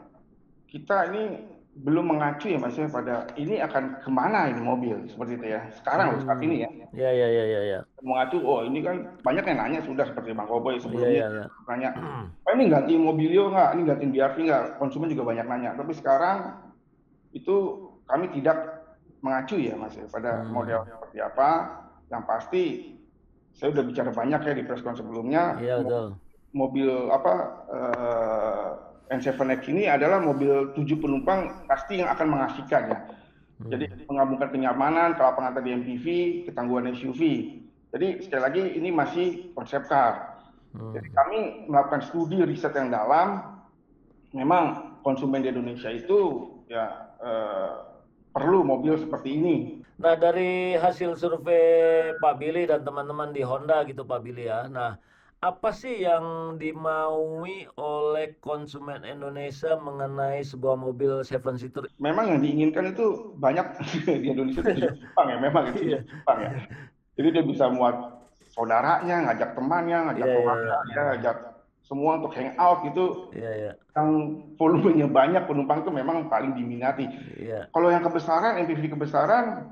kita 0.71 1.11
ini 1.11 1.43
belum 1.77 2.09
mengacu 2.09 2.49
ya 2.49 2.57
mas 2.57 2.73
ya 2.73 2.89
pada 2.89 3.29
ini 3.37 3.61
akan 3.61 4.01
ke 4.01 4.09
mana 4.09 4.49
ini 4.49 4.61
mobil 4.65 4.97
seperti 5.05 5.37
itu 5.37 5.45
ya 5.53 5.61
sekarang 5.77 6.17
hmm. 6.17 6.25
saat 6.25 6.41
ini 6.41 6.65
ya 6.65 6.69
ya 6.97 7.11
ya 7.13 7.27
ya 7.29 7.43
ya, 7.45 7.61
ya. 7.61 7.79
mengacu 8.01 8.41
oh 8.41 8.65
ini 8.65 8.81
kan 8.81 9.05
banyak 9.21 9.45
yang 9.45 9.59
nanya 9.61 9.79
sudah 9.85 10.09
seperti 10.09 10.33
bang 10.33 10.49
Koboy 10.49 10.81
sebelumnya 10.81 11.13
ya, 11.13 11.27
ya, 11.29 11.45
ya. 11.45 11.45
nanya 11.69 11.89
oh, 12.49 12.51
ini 12.57 12.65
ganti 12.73 12.93
mobilio 12.97 13.53
nggak 13.53 13.69
ini 13.77 13.81
ganti 13.85 14.05
BRV 14.09 14.37
nggak 14.49 14.63
konsumen 14.81 15.13
juga 15.13 15.23
banyak 15.29 15.45
nanya 15.45 15.69
tapi 15.77 15.93
sekarang 15.93 16.57
itu 17.37 17.55
kami 18.09 18.25
tidak 18.33 18.76
mengacu 19.21 19.57
ya 19.57 19.73
mas 19.75 19.97
ya 19.97 20.05
pada 20.09 20.43
hmm. 20.43 20.53
model 20.53 20.85
seperti 20.85 21.17
apa 21.21 21.49
yang 22.07 22.23
pasti 22.23 22.63
saya 23.57 23.73
udah 23.73 23.83
bicara 23.89 24.11
banyak 24.13 24.41
ya 24.45 24.53
di 24.53 24.63
preskon 24.63 24.93
sebelumnya 24.93 25.57
ya, 25.57 25.81
betul. 25.81 26.13
mobil 26.53 26.91
apa 27.09 27.33
uh, 27.73 28.69
N7X 29.07 29.71
ini 29.71 29.87
adalah 29.87 30.19
mobil 30.19 30.75
tujuh 30.75 30.99
penumpang 30.99 31.65
pasti 31.65 32.03
yang 32.03 32.11
akan 32.11 32.27
mengasihkan 32.27 32.83
ya. 32.91 32.99
Hmm. 33.57 33.71
Jadi 33.73 33.85
menggabungkan 34.05 34.49
kenyamanan, 34.51 35.15
kelapangan 35.15 35.57
tadi 35.57 35.73
MPV, 35.73 36.05
ketangguhan 36.51 36.91
SUV. 36.93 37.21
Jadi 37.95 38.07
sekali 38.21 38.41
lagi 38.43 38.63
ini 38.77 38.89
masih 38.91 39.55
konsep 39.55 39.87
car. 39.87 40.43
Hmm. 40.75 40.91
Jadi 40.91 41.07
kami 41.15 41.39
melakukan 41.71 42.03
studi 42.05 42.43
riset 42.43 42.75
yang 42.75 42.91
dalam. 42.91 43.57
Memang 44.35 44.99
konsumen 45.01 45.39
di 45.39 45.49
Indonesia 45.49 45.87
itu 45.87 46.51
ya 46.67 47.15
eh, 47.23 47.73
perlu 48.37 48.61
mobil 48.61 48.93
seperti 49.01 49.29
ini. 49.33 49.55
Nah 49.97 50.13
dari 50.13 50.77
hasil 50.77 51.17
survei 51.17 52.13
Pak 52.21 52.37
Billy 52.37 52.69
dan 52.69 52.85
teman-teman 52.85 53.33
di 53.33 53.41
Honda 53.41 53.81
gitu 53.89 54.05
Pak 54.05 54.21
Billy 54.21 54.45
ya. 54.45 54.69
Nah 54.69 55.01
apa 55.41 55.69
sih 55.69 56.05
yang 56.05 56.57
dimaui 56.57 57.69
oleh 57.77 58.37
konsumen 58.41 59.05
Indonesia 59.05 59.77
mengenai 59.77 60.45
sebuah 60.45 60.77
mobil 60.77 61.25
seven 61.25 61.57
seater? 61.57 61.89
Memang 61.97 62.37
yang 62.37 62.39
diinginkan 62.41 62.93
itu 62.93 63.33
banyak 63.41 63.65
di 64.21 64.33
Indonesia 64.33 64.61
itu 64.61 64.85
Jepang 64.97 65.27
ya, 65.29 65.37
memang 65.41 65.63
itu 65.73 65.97
yeah. 65.97 66.01
Jepang 66.05 66.37
ya. 66.41 66.51
Jadi 67.17 67.27
dia 67.33 67.43
bisa 67.45 67.65
muat 67.69 67.97
saudaranya, 68.53 69.29
ngajak 69.29 69.57
temannya, 69.57 69.99
ngajak 70.09 70.25
yeah, 70.25 70.41
yeah, 70.41 70.81
yeah. 70.93 71.03
ngajak 71.13 71.37
semua 71.87 72.19
untuk 72.19 72.35
hangout 72.35 72.83
gitu. 72.83 73.31
Yeah, 73.31 73.53
yeah. 73.55 73.73
Yang 73.95 74.09
volumenya 74.59 75.07
banyak 75.07 75.47
penumpang 75.47 75.87
itu 75.87 75.91
memang 75.95 76.27
paling 76.27 76.51
diminati. 76.53 77.07
Yeah. 77.39 77.71
Kalau 77.71 77.87
yang 77.87 78.03
kebesaran, 78.03 78.59
MPV 78.67 78.91
kebesaran, 78.91 79.71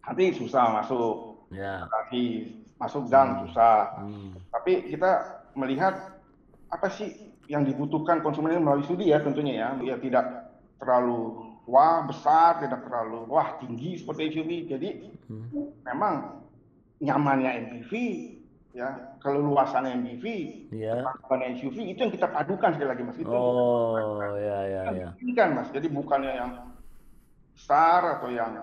nanti 0.00 0.32
susah 0.32 0.80
masuk. 0.80 1.44
Yeah. 1.52 1.84
Nanti 1.84 2.56
masuk 2.80 3.12
gang 3.12 3.36
hmm. 3.36 3.40
susah. 3.46 3.76
Hmm. 4.00 4.32
Tapi 4.48 4.88
kita 4.88 5.44
melihat 5.52 6.16
apa 6.72 6.88
sih 6.88 7.36
yang 7.44 7.68
dibutuhkan 7.68 8.24
konsumen 8.24 8.56
ini 8.56 8.62
melalui 8.64 8.86
studi 8.86 9.10
ya 9.12 9.20
tentunya 9.20 9.58
ya, 9.58 9.68
ya 9.82 9.96
tidak 10.00 10.54
terlalu 10.80 11.44
wah 11.68 12.08
besar, 12.08 12.62
tidak 12.64 12.88
terlalu 12.88 13.28
wah 13.28 13.60
tinggi 13.60 14.00
seperti 14.00 14.40
SUV. 14.40 14.50
Jadi 14.64 14.88
hmm. 15.28 15.84
memang 15.84 16.40
nyamannya 17.04 17.50
MPV 17.68 17.92
ya 18.70 19.18
keleluasan 19.18 19.82
MPV, 19.82 20.24
yeah. 20.70 21.02
SUV 21.58 21.90
itu 21.90 21.98
yang 22.06 22.14
kita 22.14 22.30
padukan 22.30 22.70
sekali 22.78 22.88
lagi 22.94 23.02
mas 23.02 23.18
itu. 23.18 23.30
Oh 23.30 23.98
ya 24.38 24.58
ya 24.66 24.82
ya. 24.94 25.08
Kan 25.34 25.58
mas, 25.58 25.68
jadi 25.74 25.90
bukannya 25.90 26.32
yang 26.38 26.50
besar 27.54 28.20
atau 28.20 28.30
yang 28.30 28.62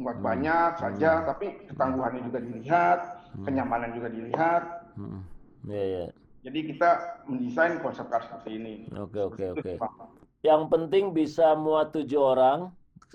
buat 0.00 0.18
hmm. 0.18 0.26
banyak 0.26 0.70
saja, 0.80 1.10
hmm. 1.20 1.26
tapi 1.28 1.46
ketangguhannya 1.70 2.22
juga 2.26 2.38
dilihat, 2.40 3.00
hmm. 3.36 3.44
kenyamanan 3.46 3.90
juga 3.94 4.08
dilihat. 4.10 4.62
Hmm. 4.96 5.22
Yeah, 5.68 5.86
yeah. 5.86 6.08
Jadi 6.44 6.60
kita 6.74 6.90
mendesain 7.24 7.80
konsep 7.80 8.04
car 8.12 8.20
seperti 8.24 8.60
ini. 8.60 8.74
Oke 8.96 9.20
oke 9.22 9.44
oke. 9.56 9.72
Yang 10.44 10.62
penting 10.68 11.16
bisa 11.16 11.56
muat 11.56 11.96
tujuh 11.96 12.20
orang, 12.20 12.68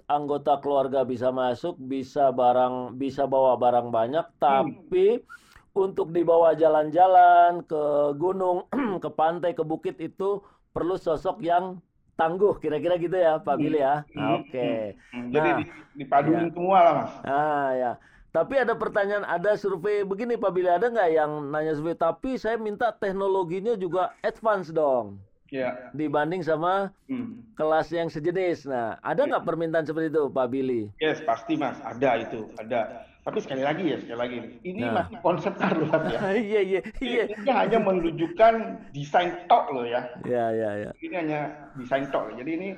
anggota 0.09 0.57
keluarga 0.61 1.05
bisa 1.05 1.29
masuk, 1.29 1.77
bisa 1.77 2.33
barang 2.33 2.97
bisa 2.97 3.29
bawa 3.29 3.53
barang 3.57 3.93
banyak, 3.93 4.25
hmm. 4.25 4.37
tapi 4.37 5.21
hmm. 5.21 5.25
Untuk 5.73 6.11
dibawa 6.11 6.57
jalan-jalan 6.57 7.63
ke 7.65 7.83
gunung, 8.17 8.65
ke 9.03 9.09
pantai, 9.13 9.53
ke 9.53 9.61
bukit 9.61 9.97
itu 10.01 10.41
perlu 10.73 10.95
sosok 10.97 11.41
yang 11.41 11.81
tangguh, 12.19 12.59
kira-kira 12.59 12.99
gitu 12.99 13.15
ya 13.15 13.39
Pak 13.39 13.55
hmm. 13.55 13.63
Billy 13.63 13.79
ya. 13.79 13.95
Hmm. 14.11 14.43
Oke. 14.43 14.51
Okay. 14.51 14.79
Hmm. 15.15 15.31
Jadi 15.31 15.49
nah, 15.49 15.57
dipaduin 15.95 16.47
ya. 16.47 16.51
semua 16.51 16.77
lah 16.83 16.93
mas. 16.99 17.13
Ah 17.23 17.69
ya. 17.73 17.91
Tapi 18.29 18.61
ada 18.61 18.77
pertanyaan, 18.77 19.25
ada 19.25 19.57
survei 19.57 20.05
begini 20.05 20.37
Pak 20.37 20.53
Billy, 20.53 20.69
ada 20.69 20.85
nggak 20.85 21.09
yang 21.09 21.49
nanya 21.49 21.73
survei, 21.73 21.97
tapi 21.97 22.37
saya 22.37 22.61
minta 22.61 22.93
teknologinya 22.93 23.73
juga 23.73 24.13
advance 24.21 24.69
dong. 24.69 25.17
Ya. 25.49 25.89
Dibanding 25.97 26.45
sama 26.45 26.93
hmm. 27.09 27.57
kelas 27.57 27.89
yang 27.89 28.05
sejenis. 28.05 28.69
Nah, 28.69 29.01
ada 29.01 29.25
nggak 29.25 29.41
ya. 29.41 29.47
permintaan 29.49 29.85
seperti 29.89 30.13
itu 30.13 30.29
Pak 30.29 30.45
Billy? 30.53 30.93
Yes, 31.01 31.25
pasti 31.25 31.57
Mas, 31.57 31.81
ada 31.81 32.21
itu, 32.21 32.45
ada. 32.61 33.08
Tapi 33.29 33.45
sekali 33.45 33.61
lagi 33.61 33.83
ya, 33.93 33.97
sekali 34.01 34.17
lagi, 34.17 34.37
ini 34.65 34.81
nah. 34.81 35.05
masih 35.05 35.17
konsep 35.21 35.53
taruh 35.61 35.85
ya. 35.85 36.17
Iya, 36.49 36.61
iya, 36.65 36.81
iya. 36.97 37.23
Ini 37.29 37.51
hanya 37.53 37.77
menunjukkan 37.77 38.53
desain 38.89 39.45
tok 39.45 39.69
loh 39.69 39.85
ya. 39.85 40.01
Iya, 40.25 40.45
iya, 40.57 40.69
iya. 40.81 40.91
Ini 40.97 41.13
hanya 41.13 41.39
desain 41.77 42.09
tok. 42.09 42.33
Jadi 42.41 42.51
ini 42.57 42.69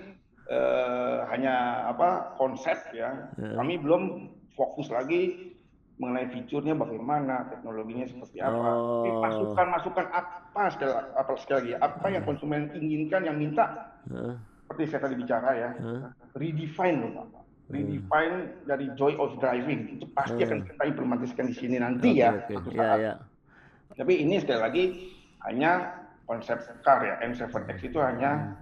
uh, 0.51 1.23
hanya 1.31 1.87
apa 1.87 2.35
konsep 2.35 2.75
ya. 2.91 3.31
ya. 3.39 3.55
Kami 3.55 3.79
belum 3.79 4.27
fokus 4.59 4.91
lagi 4.91 5.55
mengenai 6.03 6.27
fiturnya 6.35 6.75
bagaimana, 6.75 7.47
teknologinya 7.47 8.11
seperti 8.11 8.43
apa. 8.43 8.67
Oh. 8.75 9.23
Masukan-masukan 9.23 10.05
apa 10.11 10.63
sekali, 10.75 10.91
apa 10.91 11.31
sekali 11.39 11.55
lagi, 11.55 11.71
apa 11.79 12.05
yang 12.11 12.23
konsumen 12.27 12.75
inginkan, 12.75 13.23
yang 13.23 13.39
minta, 13.39 13.95
uh. 14.11 14.35
seperti 14.67 14.83
saya 14.91 15.07
tadi 15.07 15.15
bicara 15.15 15.49
ya, 15.55 15.69
uh. 15.79 16.11
redefine 16.35 17.07
loh 17.07 17.23
Pak. 17.31 17.40
Redefine 17.71 18.35
uh. 18.51 18.67
dari 18.67 18.85
joy 18.99 19.15
of 19.15 19.39
driving 19.39 19.97
itu 19.97 20.05
pasti 20.11 20.43
uh. 20.43 20.47
akan 20.47 20.59
kita 20.67 20.83
implementasikan 20.91 21.45
di 21.49 21.55
sini 21.55 21.75
nanti 21.79 22.13
okay, 22.13 22.21
ya. 22.21 22.31
Okay. 22.45 22.75
Yeah, 22.75 22.95
yeah. 22.99 23.15
Tapi 23.95 24.13
ini 24.23 24.39
sekali 24.43 24.59
lagi 24.59 24.83
hanya 25.47 25.97
konsep 26.27 26.59
car 26.83 27.03
ya, 27.03 27.19
M7X 27.23 27.77
itu 27.87 27.97
hanya 27.99 28.55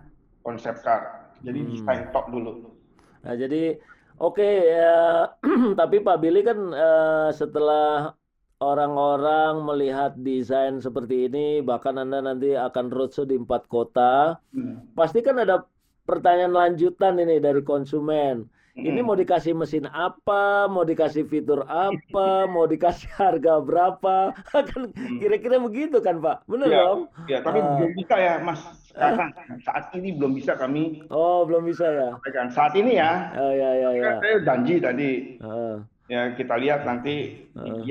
konsep 0.46 0.78
car. 0.82 1.34
Jadi 1.42 1.60
hmm. 1.62 1.70
desain 1.74 2.04
top 2.14 2.30
dulu. 2.34 2.72
Nah, 3.20 3.36
jadi 3.36 3.76
Oke, 4.20 4.44
ya, 4.44 5.32
tapi 5.80 6.04
Pak 6.04 6.20
Billy 6.20 6.44
kan 6.44 6.60
uh, 6.76 7.32
setelah 7.32 8.12
orang-orang 8.60 9.64
melihat 9.64 10.12
desain 10.20 10.84
seperti 10.84 11.32
ini, 11.32 11.64
bahkan 11.64 11.96
Anda 11.96 12.20
nanti 12.20 12.52
akan 12.52 12.92
roadshow 12.92 13.24
di 13.24 13.40
empat 13.40 13.72
kota, 13.72 14.36
hmm. 14.52 14.92
pasti 14.92 15.24
kan 15.24 15.40
ada 15.40 15.64
pertanyaan 16.04 16.52
lanjutan 16.52 17.16
ini 17.16 17.40
dari 17.40 17.64
konsumen. 17.64 18.44
Ini 18.80 19.00
mau 19.04 19.16
dikasih 19.16 19.54
mesin 19.56 19.86
apa, 19.92 20.66
mau 20.72 20.88
dikasih 20.88 21.28
fitur 21.28 21.68
apa, 21.68 22.28
mau 22.54 22.66
dikasih 22.66 23.12
harga 23.16 23.60
berapa, 23.60 24.32
kan 24.52 24.66
mm. 24.70 25.20
kira-kira 25.20 25.60
begitu 25.60 26.00
kan 26.00 26.24
Pak, 26.24 26.48
benar 26.48 26.68
ya, 26.72 26.80
dong? 26.84 27.00
Ya, 27.28 27.40
tapi 27.44 27.60
uh, 27.60 27.68
belum 27.76 27.92
bisa 28.00 28.16
ya 28.16 28.34
Mas. 28.40 28.62
Sekarang 28.90 29.32
saat 29.64 29.86
ini 29.96 30.16
belum 30.16 30.32
bisa 30.36 30.56
kami. 30.56 31.04
Oh, 31.12 31.44
belum 31.48 31.68
bisa 31.68 31.86
ya? 31.88 32.10
Saat 32.52 32.74
ini 32.76 32.98
ya. 32.98 33.32
Oh 33.38 33.54
ya 33.54 33.70
ya 33.76 33.90
ya. 33.96 34.12
Saya 34.20 34.38
janji 34.44 34.76
tadi. 34.82 35.12
Uh. 35.40 35.80
Ya 36.10 36.34
kita 36.34 36.58
lihat 36.58 36.90
nanti 36.90 37.48
uh. 37.54 37.86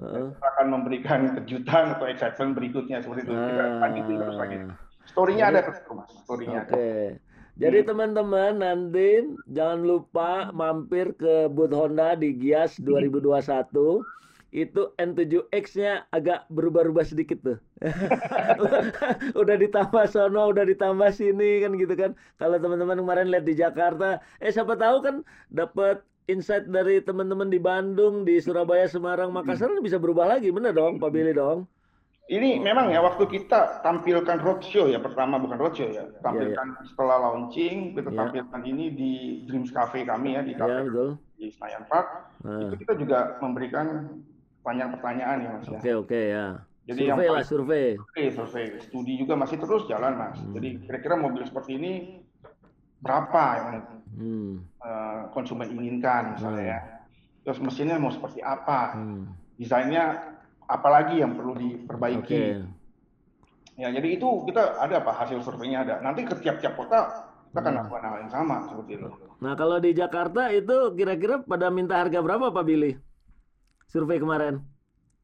Uh. 0.00 0.30
akan 0.38 0.66
memberikan 0.70 1.28
kejutan 1.40 1.98
atau 1.98 2.06
excitement 2.06 2.54
berikutnya 2.54 3.02
seperti 3.02 3.26
itu. 3.26 3.32
Kita 3.34 3.64
lanjutin 3.82 4.16
terus 4.22 4.38
lagi. 4.38 4.56
Story-nya 5.04 5.44
ada 5.52 5.60
terus 5.66 5.80
Mas. 5.92 6.10
Story-nya. 6.24 6.60
Oke. 6.64 6.72
Okay. 6.72 7.04
Jadi 7.54 7.86
hmm. 7.86 7.86
teman-teman 7.86 8.52
nanti 8.58 9.30
jangan 9.46 9.86
lupa 9.86 10.50
mampir 10.50 11.14
ke 11.14 11.46
booth 11.46 11.70
Honda 11.70 12.18
di 12.18 12.34
Gias 12.34 12.82
2021. 12.82 14.02
Itu 14.54 14.94
N7X-nya 15.02 16.06
agak 16.14 16.46
berubah-ubah 16.50 17.02
sedikit 17.06 17.42
tuh. 17.42 17.58
udah 19.40 19.56
ditambah 19.58 20.04
sono, 20.06 20.50
udah 20.50 20.62
ditambah 20.66 21.10
sini 21.10 21.62
kan 21.62 21.74
gitu 21.78 21.94
kan. 21.94 22.10
Kalau 22.38 22.58
teman-teman 22.58 23.02
kemarin 23.02 23.30
lihat 23.30 23.46
di 23.46 23.54
Jakarta, 23.58 24.22
eh 24.38 24.54
siapa 24.54 24.78
tahu 24.78 25.02
kan 25.02 25.16
dapat 25.50 26.02
insight 26.30 26.70
dari 26.70 27.02
teman-teman 27.02 27.50
di 27.50 27.58
Bandung, 27.58 28.22
di 28.22 28.38
Surabaya, 28.38 28.86
Semarang, 28.86 29.34
Makassar 29.34 29.70
hmm. 29.70 29.82
bisa 29.82 29.98
berubah 29.98 30.26
lagi, 30.26 30.54
bener 30.54 30.74
dong, 30.74 31.02
Pak 31.02 31.10
Billy 31.10 31.34
dong. 31.34 31.66
Ini 32.24 32.56
memang 32.56 32.88
ya 32.88 33.04
waktu 33.04 33.28
kita 33.28 33.84
tampilkan 33.84 34.40
roadshow 34.40 34.88
ya 34.88 34.96
pertama 34.96 35.36
bukan 35.36 35.60
roadshow 35.60 35.92
ya 35.92 36.08
tampilkan 36.24 36.66
yeah, 36.72 36.80
yeah. 36.80 36.88
setelah 36.88 37.16
launching 37.20 37.92
kita 37.92 38.08
yeah. 38.08 38.16
tampilkan 38.16 38.60
ini 38.64 38.84
di 38.96 39.12
Dreams 39.44 39.68
Cafe 39.68 40.08
kami 40.08 40.32
ya 40.32 40.40
di 40.40 40.56
cafe 40.56 40.88
yeah, 40.88 41.12
di 41.36 41.52
Senayan 41.52 41.84
Park 41.84 42.32
nah. 42.40 42.72
itu 42.72 42.80
kita 42.80 42.96
juga 42.96 43.36
memberikan 43.44 44.08
banyak 44.64 44.88
pertanyaan 44.96 45.36
ya 45.44 45.48
mas 45.52 45.68
ya. 45.68 45.76
Oke 45.76 45.84
okay, 45.84 45.92
oke 45.92 46.08
okay, 46.08 46.24
ya. 46.32 46.46
Jadi 46.84 47.00
survei 47.04 47.24
yang 47.28 47.36
lah 47.36 47.44
survei. 47.44 47.88
Survei 48.00 48.26
survei 48.32 48.66
studi 48.80 49.12
juga 49.20 49.34
masih 49.36 49.56
terus 49.60 49.84
jalan 49.84 50.12
mas. 50.16 50.40
Hmm. 50.40 50.56
Jadi 50.56 50.68
kira-kira 50.80 51.14
mobil 51.20 51.44
seperti 51.44 51.76
ini 51.76 51.92
berapa 53.04 53.44
yang 53.60 53.78
hmm. 54.16 54.52
uh, 54.80 55.20
konsumen 55.36 55.68
inginkan 55.76 56.40
misalnya 56.40 56.64
hmm. 56.64 56.72
ya. 56.72 56.80
Terus 57.44 57.60
mesinnya 57.60 58.00
mau 58.00 58.08
seperti 58.08 58.40
apa? 58.40 58.96
Hmm. 58.96 59.28
Desainnya 59.60 60.33
apalagi 60.68 61.20
yang 61.20 61.36
perlu 61.36 61.56
diperbaiki. 61.56 62.26
Okay. 62.26 62.50
Ya, 63.74 63.90
jadi 63.90 64.08
itu 64.14 64.46
kita 64.46 64.78
ada 64.78 65.02
apa 65.02 65.12
hasil 65.12 65.42
surveinya 65.42 65.82
ada. 65.82 65.94
Nanti 65.98 66.22
ke 66.22 66.38
tiap-tiap 66.38 66.78
kota 66.78 67.26
kita 67.54 67.62
akan 67.62 67.70
hmm. 67.70 67.80
lakukan 67.86 68.02
hal 68.02 68.16
yang 68.26 68.32
sama 68.34 68.56
seperti 68.66 68.98
itu. 68.98 69.06
Nah, 69.38 69.52
kalau 69.54 69.78
di 69.78 69.90
Jakarta 69.94 70.50
itu 70.50 70.90
kira-kira 70.98 71.38
pada 71.42 71.70
minta 71.70 72.02
harga 72.02 72.18
berapa 72.18 72.50
Pak 72.50 72.64
Billy? 72.66 72.98
Survei 73.86 74.18
kemarin. 74.18 74.58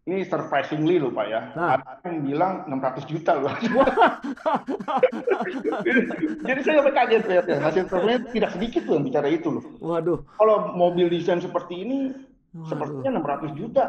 Ini 0.06 0.22
surprisingly 0.30 1.02
loh 1.02 1.10
Pak 1.10 1.26
ya. 1.26 1.50
Nah. 1.58 1.82
Ada 1.82 2.06
yang 2.06 2.30
bilang 2.30 2.52
600 2.70 3.10
juta 3.10 3.34
loh. 3.34 3.50
Jadi 6.46 6.60
saya 6.62 6.74
sampai 6.82 6.94
kaget 6.94 7.22
lihat 7.26 7.44
ya. 7.50 7.58
Hasil 7.66 7.84
surveinya 7.90 8.22
tidak 8.30 8.50
sedikit 8.54 8.82
loh 8.86 8.94
yang 8.98 9.06
bicara 9.10 9.26
itu 9.26 9.48
loh. 9.50 9.62
Waduh. 9.82 10.22
Kalau 10.38 10.70
mobil 10.78 11.10
desain 11.10 11.42
seperti 11.42 11.82
ini 11.82 12.14
Waduh. 12.54 12.70
sepertinya 12.70 13.18
600 13.18 13.58
juta 13.58 13.84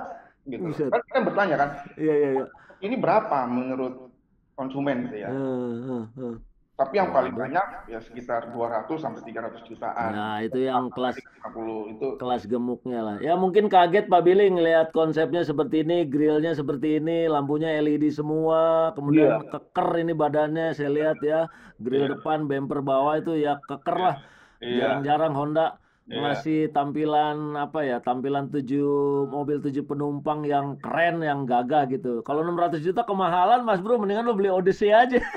gitu. 0.47 0.63
Bisa. 0.71 0.83
Kan 0.89 1.01
kita 1.05 1.19
bertanya 1.25 1.55
kan, 1.57 1.69
iya, 1.97 2.13
iya, 2.13 2.29
iya. 2.37 2.45
ini 2.81 2.95
berapa 2.97 3.45
menurut 3.45 4.09
konsumen 4.57 5.09
gitu 5.09 5.17
ya. 5.25 5.29
Uh, 5.29 6.05
uh, 6.05 6.05
uh. 6.17 6.35
Tapi 6.81 6.97
yang 6.97 7.13
paling 7.13 7.37
banyak 7.37 7.93
ya 7.93 8.01
sekitar 8.01 8.49
200 8.57 8.89
sampai 8.97 9.21
300 9.21 9.69
jutaan. 9.69 10.09
Nah, 10.17 10.41
itu 10.41 10.65
yang 10.65 10.89
kelas 10.89 11.13
50 11.45 11.93
itu 11.93 12.07
kelas 12.17 12.49
gemuknya 12.49 12.99
lah. 13.05 13.17
Ya 13.21 13.37
mungkin 13.37 13.69
kaget 13.69 14.09
Pak 14.09 14.25
Billy 14.25 14.49
ngelihat 14.49 14.89
konsepnya 14.89 15.45
seperti 15.45 15.85
ini, 15.85 16.09
grillnya 16.09 16.57
seperti 16.57 16.97
ini, 16.97 17.29
lampunya 17.29 17.77
LED 17.77 18.09
semua, 18.09 18.89
kemudian 18.97 19.45
yeah. 19.45 19.49
keker 19.53 19.89
ini 20.01 20.13
badannya 20.17 20.73
saya 20.73 20.89
lihat 20.89 21.21
ya. 21.21 21.45
Grill 21.77 22.09
yeah. 22.09 22.11
depan, 22.17 22.49
bumper 22.49 22.81
bawah 22.81 23.13
itu 23.21 23.37
ya 23.37 23.61
keker 23.69 23.97
lah. 24.01 24.15
Iya. 24.57 24.81
Jarang-jarang 24.81 25.33
Honda 25.37 25.80
Yeah. 26.11 26.27
Masih 26.27 26.67
tampilan 26.75 27.55
apa 27.55 27.87
ya? 27.87 28.03
Tampilan 28.03 28.51
tujuh 28.51 29.23
mobil 29.31 29.63
tujuh 29.63 29.87
penumpang 29.87 30.43
yang 30.43 30.75
keren, 30.83 31.23
yang 31.23 31.47
gagah 31.47 31.87
gitu. 31.87 32.19
Kalau 32.27 32.43
600 32.43 32.83
juta 32.83 33.07
kemahalan, 33.07 33.63
Mas 33.63 33.79
Bro, 33.79 33.95
mendingan 33.95 34.27
lo 34.27 34.35
beli 34.35 34.51
Odyssey 34.51 34.91
aja. 34.91 35.23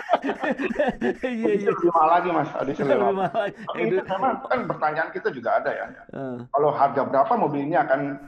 Iya 1.24 1.56
iya. 1.56 1.68
Lebih 1.72 1.88
mahal 1.94 2.10
lagi, 2.20 2.28
Mas. 2.32 2.50
Odyssey 2.52 2.84
lebih 2.84 3.16
mahal. 3.16 3.38
Lagi. 3.48 3.54
Tapi 3.64 3.82
memang 4.02 4.34
kan 4.44 4.60
pertanyaan 4.66 5.08
kita 5.14 5.28
juga 5.30 5.62
ada 5.62 5.70
ya. 5.70 5.86
Uh. 6.10 6.38
Kalau 6.50 6.70
harga 6.74 7.02
berapa 7.06 7.32
mobil 7.38 7.70
ini 7.70 7.76
akan 7.78 8.18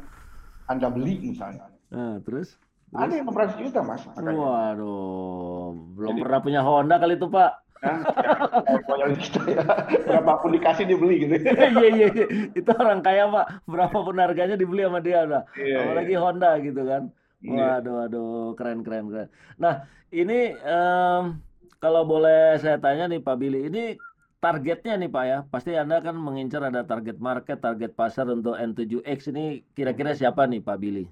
Anda 0.70 0.88
beli 0.88 1.18
misalnya? 1.20 1.66
Uh, 1.90 2.22
terus? 2.22 2.56
Ada 2.94 3.12
yang 3.18 3.26
600 3.26 3.58
juta, 3.58 3.80
Mas. 3.82 4.06
Makanya. 4.06 4.32
Waduh, 4.38 5.74
belum 5.98 6.08
Jadi, 6.14 6.20
pernah 6.22 6.40
punya 6.40 6.60
Honda 6.62 6.96
kali 7.02 7.18
itu, 7.18 7.26
Pak. 7.26 7.52
Ya, 7.82 9.06
gitu 9.20 9.40
ya. 9.52 9.62
Berapapun 10.08 10.56
dikasih 10.56 10.84
dibeli 10.88 11.28
gitu. 11.28 11.34
Iya 11.76 11.88
iya 11.92 12.06
iya. 12.12 12.26
Itu 12.56 12.70
orang 12.72 13.04
kaya 13.04 13.28
Pak. 13.28 13.68
Berapapun 13.68 14.16
harganya 14.16 14.56
dibeli 14.56 14.82
sama 14.86 15.04
dia 15.04 15.28
udah. 15.28 15.42
Iya, 15.54 15.76
Apalagi 15.84 16.14
iya. 16.16 16.20
Honda 16.22 16.50
gitu 16.62 16.82
kan. 16.82 17.02
Iya. 17.44 17.80
Waduh 17.80 17.94
waduh 18.00 18.46
keren 18.56 18.80
keren 18.80 19.06
keren. 19.12 19.28
Nah 19.60 19.84
ini 20.08 20.56
um, 20.64 21.36
kalau 21.82 22.02
boleh 22.08 22.56
saya 22.62 22.80
tanya 22.80 23.04
nih 23.12 23.20
Pak 23.20 23.36
Billy, 23.36 23.68
ini 23.68 24.00
targetnya 24.40 24.94
nih 24.96 25.10
Pak 25.12 25.24
ya, 25.26 25.38
pasti 25.52 25.70
Anda 25.76 26.00
kan 26.00 26.16
mengincar 26.16 26.62
ada 26.64 26.82
target 26.86 27.18
market, 27.20 27.58
target 27.60 27.92
pasar 27.92 28.26
untuk 28.32 28.56
N7X 28.56 29.32
ini 29.32 29.64
kira-kira 29.76 30.16
siapa 30.16 30.48
nih 30.48 30.60
Pak 30.64 30.76
Billy? 30.80 31.04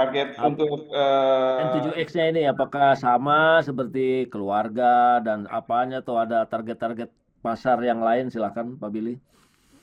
Target 0.00 0.28
Ap 0.40 0.56
untuk 0.56 0.88
uh... 0.92 1.64
N7X-nya 1.76 2.26
ini 2.32 2.42
apakah 2.48 2.96
sama 2.96 3.60
seperti 3.60 4.24
keluarga 4.32 5.20
dan 5.20 5.44
apanya 5.52 6.00
atau 6.00 6.16
ada 6.16 6.48
target-target 6.48 7.12
pasar 7.44 7.80
yang 7.84 8.00
lain 8.00 8.32
silakan 8.32 8.80
Pak 8.80 8.90
Billy. 8.92 9.20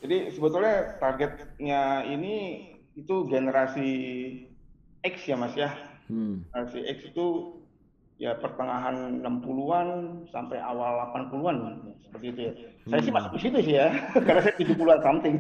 Jadi 0.02 0.30
sebetulnya 0.34 0.98
targetnya 1.02 2.06
ini 2.06 2.70
itu 2.98 3.26
generasi 3.30 3.90
X 5.06 5.30
ya 5.30 5.38
Mas 5.38 5.54
ya. 5.54 5.74
Hmm. 6.10 6.46
Generasi 6.50 6.80
X 6.86 6.98
itu 7.14 7.57
ya 8.18 8.34
pertengahan 8.42 9.22
60-an 9.22 9.88
sampai 10.34 10.58
awal 10.58 11.06
80-an 11.14 11.58
seperti 12.02 12.26
itu 12.34 12.42
ya. 12.50 12.54
Hmm. 12.58 12.90
Saya 12.90 13.02
sih 13.04 13.14
masuk 13.14 13.32
di 13.36 13.40
situ 13.46 13.58
sih 13.62 13.76
ya, 13.78 13.88
karena 14.26 14.42
saya 14.42 14.56
70-an 14.58 15.00
something. 15.06 15.36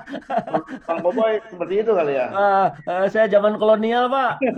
Bang 0.88 1.00
Boboy 1.04 1.44
seperti 1.52 1.84
itu 1.84 1.92
kali 1.92 2.16
ya. 2.16 2.26
Uh, 2.32 2.66
uh, 2.88 3.06
saya 3.12 3.28
zaman 3.28 3.60
kolonial, 3.60 4.08
Pak. 4.08 4.40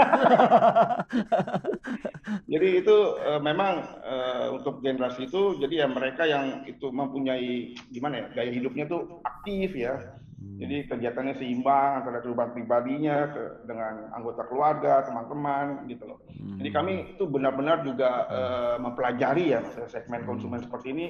jadi 2.52 2.68
itu 2.78 2.96
uh, 3.18 3.42
memang 3.42 3.90
uh, 4.06 4.54
untuk 4.54 4.78
generasi 4.78 5.26
itu 5.26 5.58
jadi 5.58 5.82
ya 5.82 5.86
mereka 5.90 6.22
yang 6.22 6.62
itu 6.70 6.94
mempunyai 6.94 7.74
gimana 7.90 8.22
ya, 8.22 8.26
gaya 8.38 8.50
hidupnya 8.54 8.86
tuh 8.86 9.18
aktif 9.26 9.74
ya 9.74 10.21
jadi 10.62 10.86
kegiatannya 10.86 11.34
seimbang 11.42 11.90
antara 12.02 12.22
kehidupan 12.22 12.54
pribadinya 12.54 13.34
ke, 13.34 13.66
dengan 13.66 14.14
anggota 14.14 14.46
keluarga, 14.46 15.02
teman-teman 15.02 15.90
gitu 15.90 16.06
loh. 16.06 16.22
Hmm. 16.30 16.62
Jadi 16.62 16.70
kami 16.70 16.92
itu 17.18 17.24
benar-benar 17.26 17.82
juga 17.82 18.30
uh, 18.30 18.76
mempelajari 18.78 19.58
ya 19.58 19.60
segmen 19.90 20.22
konsumen 20.22 20.62
hmm. 20.62 20.66
seperti 20.70 20.88
ini 20.94 21.06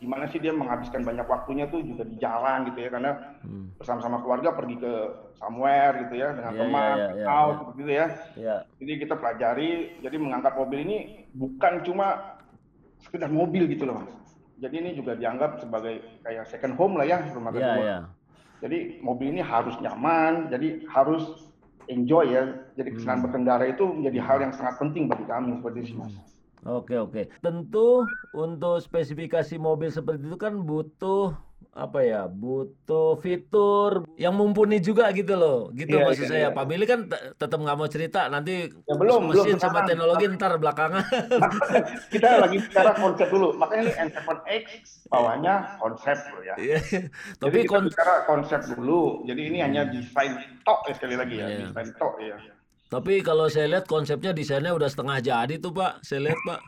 gimana 0.00 0.24
sih 0.32 0.40
dia 0.40 0.52
menghabiskan 0.56 1.04
banyak 1.04 1.28
waktunya 1.28 1.68
tuh 1.68 1.84
juga 1.84 2.08
di 2.08 2.16
jalan 2.16 2.72
gitu 2.72 2.88
ya 2.88 2.88
karena 2.88 3.12
hmm. 3.44 3.76
bersama-sama 3.76 4.24
keluarga 4.24 4.56
pergi 4.56 4.76
ke 4.80 4.92
somewhere 5.36 5.92
gitu 6.08 6.14
ya 6.16 6.28
dengan 6.36 6.52
yeah, 6.56 6.60
teman 6.64 6.96
yeah, 6.96 7.10
yeah, 7.20 7.28
out 7.28 7.48
yeah. 7.48 7.56
seperti 7.60 7.80
itu 7.80 7.92
ya. 7.92 8.06
Yeah. 8.36 8.60
Jadi 8.80 8.92
kita 9.00 9.14
pelajari 9.16 9.70
jadi 10.04 10.16
mengangkat 10.20 10.52
mobil 10.56 10.78
ini 10.84 10.98
bukan 11.36 11.84
cuma 11.84 12.36
sekedar 13.00 13.32
mobil 13.32 13.64
gitu 13.68 13.88
loh 13.88 14.04
Mas. 14.04 14.12
Jadi 14.60 14.76
ini 14.76 14.90
juga 14.92 15.16
dianggap 15.16 15.60
sebagai 15.60 16.04
kayak 16.20 16.48
second 16.48 16.76
home 16.76 17.00
lah 17.00 17.08
ya 17.08 17.20
rumah 17.32 17.52
kedua. 17.52 17.64
Yeah, 17.64 17.80
yeah 17.80 18.19
jadi 18.60 19.00
mobil 19.00 19.32
ini 19.32 19.42
harus 19.42 19.72
nyaman, 19.80 20.52
jadi 20.52 20.84
harus 20.92 21.48
enjoy 21.88 22.28
ya. 22.28 22.44
Jadi 22.76 22.96
kesenangan 22.96 23.18
hmm. 23.18 23.26
berkendara 23.26 23.64
itu 23.66 23.84
menjadi 23.88 24.18
hal 24.20 24.38
yang 24.44 24.52
sangat 24.52 24.76
penting 24.76 25.08
bagi 25.08 25.24
kami 25.24 25.56
seperti 25.58 25.78
itu, 25.88 25.94
Mas. 25.96 26.14
Oke 26.68 26.94
oke. 27.00 27.32
Tentu 27.40 28.04
untuk 28.36 28.84
spesifikasi 28.84 29.56
mobil 29.56 29.88
seperti 29.88 30.28
itu 30.28 30.36
kan 30.36 30.60
butuh 30.60 31.32
apa 31.70 32.02
ya 32.02 32.26
butuh 32.26 33.14
fitur 33.22 34.02
yang 34.18 34.34
mumpuni 34.34 34.82
juga 34.82 35.08
gitu 35.14 35.38
loh. 35.38 35.70
Gitu 35.70 35.94
yeah, 35.94 36.04
maksud 36.04 36.26
yeah, 36.26 36.32
saya. 36.32 36.42
yeah. 36.48 36.50
Pak 36.52 36.64
Billy 36.66 36.84
kan 36.84 37.06
tetap 37.10 37.58
nggak 37.62 37.78
mau 37.78 37.88
cerita 37.88 38.26
nanti 38.26 38.68
ya, 38.68 38.94
belum 38.98 39.30
mesin 39.30 39.56
belum 39.56 39.62
sama 39.62 39.86
teknologi 39.86 40.24
ntar 40.34 40.58
belakangan. 40.58 41.06
Kita 42.12 42.42
lagi 42.42 42.58
bicara 42.58 42.90
konsep 42.98 43.28
dulu. 43.30 43.54
Makanya 43.56 43.82
ini 43.86 43.92
N7X 44.10 44.64
bawahnya 45.08 45.54
konsep 45.78 46.18
loh 46.34 46.42
ya. 46.42 46.54
Yeah. 46.58 46.82
tapi 47.40 47.66
jadi 47.66 47.70
kita 47.70 47.80
bicara 47.86 48.14
konsep 48.26 48.60
dulu. 48.74 49.24
Jadi 49.24 49.40
ini 49.48 49.58
hanya 49.62 49.86
desain 49.86 50.36
tok 50.66 50.90
ya 50.90 50.94
sekali 50.98 51.14
lagi 51.16 51.34
ya 51.38 51.46
yeah. 51.46 51.60
desain 51.70 51.90
tok 51.96 52.14
ya 52.18 52.36
tapi 52.90 53.22
kalau 53.22 53.46
saya 53.46 53.70
lihat 53.70 53.86
konsepnya 53.86 54.34
desainnya 54.34 54.74
udah 54.74 54.90
setengah 54.90 55.22
jadi 55.22 55.54
tuh 55.62 55.70
Pak. 55.70 56.02
Saya 56.02 56.26
lihat 56.26 56.40
Pak. 56.42 56.60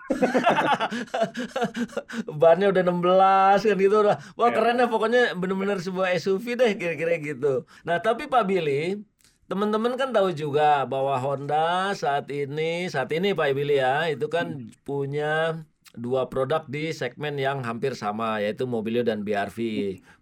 Bannya 2.40 2.70
udah 2.70 2.82
16 2.86 3.66
kan 3.66 3.74
gitu 3.74 3.96
udah. 4.06 4.16
Wah 4.38 4.46
yeah. 4.46 4.54
keren 4.54 4.78
ya 4.78 4.86
pokoknya 4.86 5.22
bener-bener 5.34 5.82
sebuah 5.82 6.14
SUV 6.14 6.54
deh 6.54 6.78
kira-kira 6.78 7.18
gitu. 7.18 7.66
Nah 7.82 7.98
tapi 7.98 8.30
Pak 8.30 8.46
Billy, 8.46 9.02
teman-teman 9.50 9.98
kan 9.98 10.14
tahu 10.14 10.30
juga 10.30 10.86
bahwa 10.86 11.18
Honda 11.18 11.90
saat 11.98 12.30
ini, 12.30 12.86
saat 12.86 13.10
ini 13.10 13.34
Pak 13.34 13.50
Billy 13.58 13.82
ya, 13.82 14.06
itu 14.06 14.30
kan 14.30 14.70
hmm. 14.70 14.86
punya 14.86 15.58
dua 15.98 16.30
produk 16.30 16.62
di 16.70 16.94
segmen 16.94 17.34
yang 17.34 17.66
hampir 17.66 17.98
sama 17.98 18.38
yaitu 18.38 18.70
Mobilio 18.70 19.02
dan 19.02 19.26
BRV. 19.26 19.58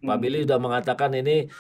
Hmm. 0.00 0.08
Pak 0.08 0.16
Billy 0.16 0.48
sudah 0.48 0.64
mengatakan 0.64 1.12
ini 1.12 1.52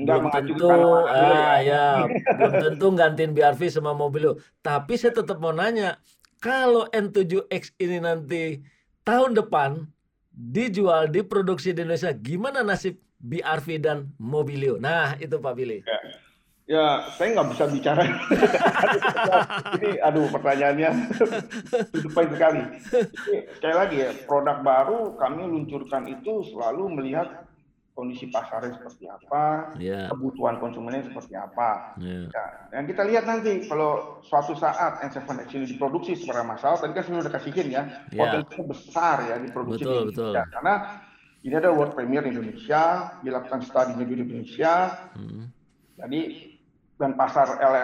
belum 0.00 0.24
tentu 0.32 0.66
ah 1.06 1.60
ya. 1.60 2.06
ya 2.06 2.34
belum 2.36 2.52
tentu 2.58 2.86
gantiin 2.96 3.32
BRV 3.36 3.60
sama 3.68 3.92
mobil 3.92 4.30
lu. 4.30 4.32
Tapi 4.64 4.96
saya 4.96 5.12
tetap 5.12 5.36
mau 5.38 5.52
nanya 5.52 6.00
kalau 6.40 6.88
N7X 6.90 7.76
ini 7.76 8.00
nanti 8.00 8.64
tahun 9.04 9.36
depan 9.36 9.84
dijual 10.32 11.12
diproduksi 11.12 11.76
di 11.76 11.84
Indonesia 11.84 12.16
gimana 12.16 12.64
nasib 12.64 12.96
BRV 13.20 13.68
dan 13.84 14.08
Mobilio 14.16 14.80
nah 14.80 15.12
itu 15.20 15.36
Pak 15.36 15.52
Billy. 15.52 15.84
Ya, 15.84 15.98
ya 16.64 16.84
saya 17.12 17.36
nggak 17.36 17.48
bisa 17.52 17.64
bicara. 17.68 18.02
Ini 19.76 20.00
aduh 20.00 20.32
pertanyaannya 20.32 20.90
baik 22.16 22.30
sekali. 22.32 22.60
Jadi, 22.88 23.36
sekali 23.60 23.74
lagi 23.76 23.96
ya 24.00 24.10
produk 24.24 24.64
baru 24.64 25.00
kami 25.20 25.44
luncurkan 25.44 26.08
itu 26.08 26.48
selalu 26.48 26.96
melihat 26.96 27.49
kondisi 28.00 28.32
pasarnya 28.32 28.80
seperti 28.80 29.04
apa, 29.04 29.76
Ya. 29.76 30.08
kebutuhan 30.08 30.56
konsumennya 30.56 31.04
seperti 31.04 31.36
apa. 31.36 31.92
Ya. 32.00 32.32
Ya, 32.32 32.44
dan 32.72 32.88
kita 32.88 33.04
lihat 33.04 33.28
nanti 33.28 33.68
kalau 33.68 34.24
suatu 34.24 34.56
saat 34.56 35.04
N7X 35.04 35.52
ini 35.52 35.66
diproduksi 35.76 36.16
secara 36.16 36.40
massal, 36.40 36.80
tadi 36.80 36.96
kan 36.96 37.04
sudah 37.04 37.28
kasihin 37.28 37.68
ya, 37.68 37.82
Ya. 38.08 38.24
potensinya 38.24 38.64
besar 38.72 39.16
ya 39.28 39.36
diproduksi 39.36 39.84
Betul, 39.84 39.92
di 39.92 40.16
Indonesia. 40.16 40.42
Karena 40.48 40.74
ini 41.44 41.54
ada 41.60 41.70
world 41.76 41.92
premiere 41.92 42.24
di 42.24 42.32
Indonesia, 42.32 42.82
dilakukan 43.20 43.60
studinya 43.60 44.04
di 44.08 44.14
Indonesia, 44.16 44.72
Hmm. 45.12 45.52
jadi 46.00 46.20
dan 47.00 47.16
pasar 47.16 47.56
L 47.64 47.74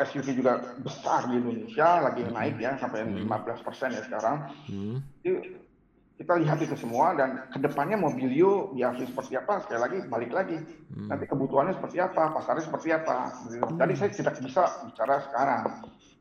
LSUV 0.00 0.40
juga 0.40 0.56
besar 0.80 1.28
di 1.28 1.36
Indonesia, 1.36 2.00
lagi 2.00 2.24
naik 2.24 2.56
ya 2.56 2.80
sampai 2.80 3.04
15% 3.04 3.92
ya 3.92 4.00
sekarang. 4.08 4.36
Hmm. 4.68 5.04
Jadi 5.20 5.32
kita 6.14 6.38
lihat 6.38 6.58
itu 6.62 6.76
semua 6.78 7.14
dan 7.18 7.42
ke 7.50 7.58
depannya 7.58 7.98
Mobilio 7.98 8.70
BRV 8.70 9.00
seperti 9.10 9.34
apa 9.34 9.58
sekali 9.66 9.80
lagi 9.82 9.98
balik 10.06 10.30
lagi 10.30 10.56
Hmm. 10.94 11.10
nanti 11.10 11.24
kebutuhannya 11.26 11.74
seperti 11.74 11.98
apa 11.98 12.22
pasarnya 12.32 12.64
seperti 12.70 12.88
apa 12.94 13.16
Begitu. 13.50 13.72
tadi 13.76 13.92
saya 13.98 14.10
tidak 14.14 14.34
bisa 14.40 14.62
bicara 14.86 15.14
sekarang 15.26 15.62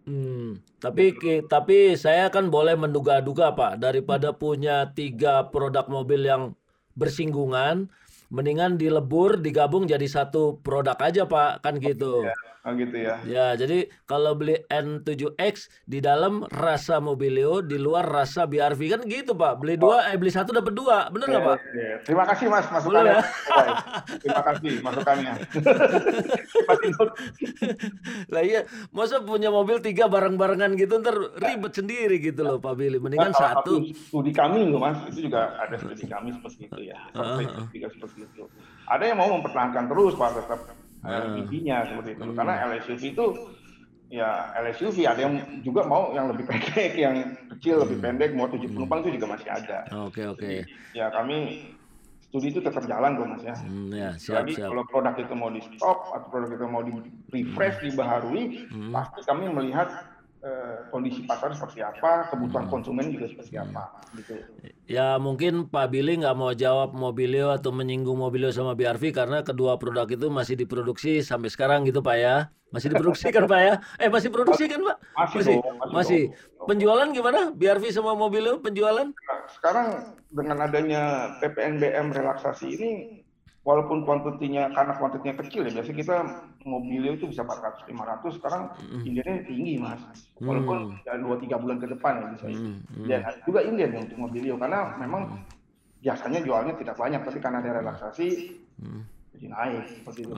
Hmm, 0.04 0.60
tapi 0.84 1.16
ki- 1.16 1.48
tapi 1.48 1.96
saya 1.96 2.28
kan 2.28 2.52
boleh 2.52 2.76
menduga-duga 2.76 3.56
Pak 3.56 3.80
daripada 3.80 4.36
punya 4.36 4.92
tiga 4.92 5.48
produk 5.48 5.88
mobil 5.88 6.28
yang 6.28 6.52
bersinggungan, 7.00 7.88
mendingan 8.28 8.76
dilebur 8.76 9.40
digabung 9.40 9.88
jadi 9.88 10.04
satu 10.04 10.60
produk 10.60 11.00
aja 11.00 11.24
Pak 11.24 11.64
kan 11.64 11.80
gitu. 11.80 12.28
Oh, 12.64 12.72
gitu 12.74 12.96
ya 12.96 13.16
Ya 13.24 13.46
jadi 13.54 13.88
kalau 14.04 14.34
beli 14.34 14.58
N7X 14.68 15.70
di 15.84 16.00
dalam 16.00 16.44
rasa 16.50 16.98
Mobilio, 16.98 17.60
di 17.60 17.76
luar 17.76 18.04
rasa 18.04 18.44
BRV 18.44 18.80
kan 18.90 19.00
gitu 19.04 19.32
Pak. 19.34 19.60
Beli 19.60 19.76
dua, 19.76 20.08
eh 20.08 20.16
beli 20.16 20.30
satu 20.30 20.52
dapat 20.52 20.72
dua, 20.72 21.08
bener 21.08 21.26
nggak 21.30 21.44
Pak? 21.44 21.58
Oke, 21.60 21.86
terima 22.04 22.24
kasih 22.26 22.46
mas 22.48 22.66
masukannya 22.68 23.20
Baik. 23.20 23.76
terima 24.20 24.42
kasih 24.42 24.70
masukannya. 24.80 25.34
Lah 28.34 28.44
iya, 28.44 28.66
masa 28.90 29.22
punya 29.22 29.50
mobil 29.50 29.78
tiga 29.80 30.08
bareng-barengan 30.08 30.74
gitu 30.76 31.00
ntar 31.00 31.16
ribet 31.40 31.72
sendiri 31.74 32.16
gitu 32.20 32.42
loh 32.42 32.58
Pak 32.58 32.74
Billy. 32.76 32.98
Mendingan 32.98 33.30
Nah, 33.30 33.60
satu. 33.60 33.82
studi 33.94 34.32
kami 34.32 34.68
loh 34.68 34.80
mas 34.80 34.98
itu 35.10 35.26
juga 35.26 35.58
ada 35.58 35.74
studi 35.76 36.06
kami 36.06 36.30
seperti 36.32 36.68
itu 36.68 36.80
ya 36.86 36.98
Survei 37.12 37.46
juga 37.72 37.88
seperti 37.90 38.18
itu 38.24 38.44
ada 38.86 39.04
yang 39.04 39.18
mau 39.18 39.30
mempertahankan 39.34 39.84
terus 39.88 40.14
pak 40.14 40.30
tetap 40.36 40.60
uh, 41.04 41.36
intinya 41.36 41.84
seperti 41.84 42.10
itu. 42.16 42.24
karena 42.34 42.54
LSUV 42.68 43.04
itu 43.12 43.26
ya 44.08 44.30
LSUV 44.58 44.98
ada 45.04 45.22
yang 45.22 45.36
juga 45.62 45.84
mau 45.84 46.14
yang 46.14 46.30
lebih 46.30 46.46
pendek 46.50 46.94
yang 46.96 47.16
kecil 47.58 47.82
lebih 47.82 47.98
pendek 48.00 48.32
mau 48.32 48.46
tujuh 48.48 48.70
penumpang 48.70 49.02
itu 49.04 49.18
juga 49.18 49.36
masih 49.36 49.50
ada. 49.50 49.84
Oke 50.04 50.24
oke. 50.24 50.64
ya 50.94 51.10
kami 51.10 51.70
studi 52.24 52.50
itu 52.50 52.62
tetap 52.62 52.82
jalan 52.86 53.14
kok 53.14 53.28
mas 53.30 53.44
ya. 53.44 53.56
Hmm, 53.62 53.90
ya 53.90 54.10
siap 54.18 54.42
Lagi 54.42 54.54
siap. 54.58 54.70
kalau 54.70 54.84
produk 54.86 55.16
itu 55.18 55.34
mau 55.34 55.50
di 55.50 55.62
stop 55.62 55.98
atau 56.12 56.28
produk 56.30 56.50
itu 56.50 56.66
mau 56.66 56.82
di 56.82 56.94
refresh 57.30 57.78
dibaharui 57.82 58.44
Hmm. 58.70 58.90
pasti 58.90 59.22
kami 59.22 59.50
melihat 59.50 59.90
kondisi 60.92 61.24
pasar 61.24 61.56
seperti 61.56 61.80
apa 61.80 62.28
kebutuhan 62.28 62.68
konsumen 62.68 63.16
juga 63.16 63.32
seperti 63.32 63.56
apa 63.56 63.96
gitu 64.20 64.36
Ya 64.84 65.16
mungkin 65.16 65.72
Pak 65.72 65.96
Billy 65.96 66.20
nggak 66.20 66.36
mau 66.36 66.52
jawab 66.52 66.92
Mobilio 66.92 67.56
atau 67.56 67.72
menyinggung 67.72 68.20
Mobilio 68.20 68.52
sama 68.52 68.76
BRV 68.76 69.16
karena 69.16 69.40
kedua 69.40 69.80
produk 69.80 70.04
itu 70.12 70.28
masih 70.28 70.60
diproduksi 70.60 71.24
sampai 71.24 71.48
sekarang 71.48 71.88
gitu 71.88 72.04
Pak 72.04 72.18
ya. 72.20 72.52
Masih 72.68 72.92
diproduksi 72.92 73.32
kan 73.32 73.48
Pak 73.48 73.60
ya? 73.64 73.74
Eh 74.04 74.12
masih 74.12 74.28
produksi 74.28 74.68
kan 74.68 74.84
Pak? 74.84 74.98
Masih 75.16 75.38
Masih. 75.40 75.56
dong, 75.64 75.76
masih 75.80 75.94
Masih. 75.96 76.24
dong. 76.36 76.68
Penjualan 76.68 77.08
gimana? 77.16 77.40
BRV 77.56 77.84
sama 77.96 78.12
Mobilio 78.12 78.60
penjualan? 78.60 79.08
Nah, 79.08 79.40
sekarang 79.48 79.88
dengan 80.28 80.58
adanya 80.68 81.02
PPNBM 81.40 82.12
relaksasi 82.12 82.68
ini 82.76 83.23
walaupun 83.64 84.04
kuantitinya 84.04 84.72
karena 84.76 84.94
kuantitinya 85.00 85.36
kecil 85.40 85.64
ya 85.64 85.72
biasanya 85.72 85.98
kita 86.04 86.16
mobilnya 86.68 87.12
itu 87.16 87.26
bisa 87.32 87.48
400 87.48 87.88
500 87.88 88.38
sekarang 88.40 88.64
Indiannya 89.08 89.48
tinggi 89.48 89.74
mas. 89.80 90.04
Walaupun 90.44 91.00
ya 91.08 91.16
dua 91.16 91.36
tiga 91.40 91.56
bulan 91.60 91.80
ke 91.80 91.88
depan 91.88 92.14
ya 92.20 92.28
bisa. 92.36 92.46
Hmm, 92.52 92.84
hmm. 92.84 93.08
dan 93.08 93.22
ada 93.24 93.40
juga 93.48 93.60
Indian 93.64 93.96
ya 93.96 94.00
untuk 94.04 94.20
mobilio 94.20 94.56
karena 94.60 95.00
memang 95.00 95.40
biasanya 96.04 96.40
jualnya 96.44 96.76
tidak 96.76 97.00
banyak 97.00 97.24
tapi 97.24 97.40
karena 97.40 97.64
ada 97.64 97.80
relaksasi 97.80 98.28
naik 99.50 99.88
seperti 99.90 100.28
itu 100.28 100.34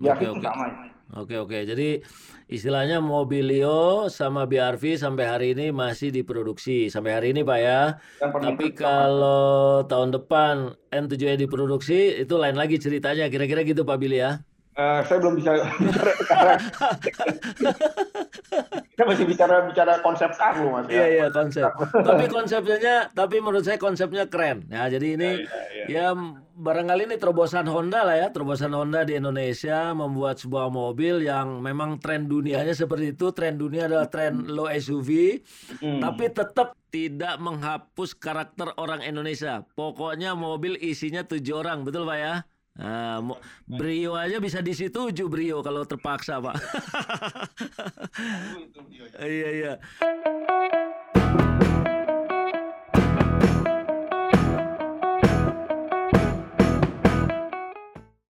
Oke, 0.00 0.24
oke. 0.32 0.40
sama 0.40 0.90
Oke 1.10 1.42
oke. 1.42 1.58
Jadi 1.66 1.98
istilahnya 2.46 3.02
Mobilio 3.02 4.06
sama 4.06 4.46
BRV 4.46 4.94
sampai 4.94 5.26
hari 5.26 5.46
ini 5.58 5.74
masih 5.74 6.14
diproduksi 6.14 6.86
sampai 6.86 7.18
hari 7.18 7.26
ini 7.34 7.42
Pak 7.42 7.58
ya. 7.58 7.98
Tapi 8.22 8.70
kalau 8.78 9.82
tahun 9.90 10.14
depan 10.14 10.78
N7E 10.94 11.34
diproduksi 11.34 12.22
itu 12.22 12.34
lain 12.38 12.54
lagi 12.54 12.78
ceritanya. 12.78 13.26
Kira-kira 13.26 13.66
gitu 13.66 13.82
Pak 13.82 13.98
Billy 13.98 14.22
ya. 14.22 14.38
Eh, 14.70 15.00
saya 15.02 15.18
belum 15.18 15.34
bisa 15.34 15.50
bicara 15.82 16.12
sekarang. 16.16 16.60
Kita 18.90 19.02
masih 19.02 19.24
bicara 19.26 19.66
bicara 19.66 19.98
konsep 19.98 20.30
car 20.32 20.54
loh 20.56 20.78
mas 20.78 20.86
Iya 20.86 21.00
ya. 21.00 21.06
iya 21.08 21.26
konsep. 21.28 21.66
tapi 22.08 22.24
konsepnya 22.26 23.10
tapi 23.10 23.36
menurut 23.38 23.62
saya 23.62 23.76
konsepnya 23.76 24.24
keren. 24.24 24.64
Ya 24.68 24.86
jadi 24.86 25.18
ini 25.18 25.30
Iya, 25.84 25.84
ya 25.88 26.06
barangkali 26.54 27.08
ini 27.08 27.16
terobosan 27.16 27.66
Honda 27.66 28.04
lah 28.04 28.14
ya, 28.14 28.28
terobosan 28.28 28.70
Honda 28.70 29.02
di 29.02 29.16
Indonesia 29.16 29.90
membuat 29.90 30.38
sebuah 30.38 30.68
mobil 30.68 31.24
yang 31.24 31.58
memang 31.58 31.98
tren 31.98 32.28
dunianya 32.28 32.72
seperti 32.72 33.10
itu. 33.10 33.32
Tren 33.32 33.56
dunia 33.56 33.88
adalah 33.88 34.06
tren 34.06 34.46
low 34.46 34.68
SUV, 34.68 35.40
Hmm. 35.80 35.98
tapi 35.98 36.28
tetap 36.28 36.76
tidak 36.90 37.38
menghapus 37.38 38.12
karakter 38.14 38.74
orang 38.76 39.00
Indonesia. 39.00 39.64
Pokoknya 39.72 40.34
mobil 40.34 40.74
isinya 40.76 41.22
tujuh 41.22 41.58
orang, 41.58 41.82
betul 41.82 42.04
Pak 42.04 42.18
ya? 42.18 42.34
Ah, 42.78 43.18
nah, 43.18 43.36
brio 43.66 44.14
aja 44.14 44.38
bisa 44.38 44.62
di 44.62 44.70
situ 44.70 45.10
brio 45.26 45.58
kalau 45.60 45.82
terpaksa 45.82 46.38
pak. 46.38 46.56
Iya 49.20 49.48
iya. 49.52 49.72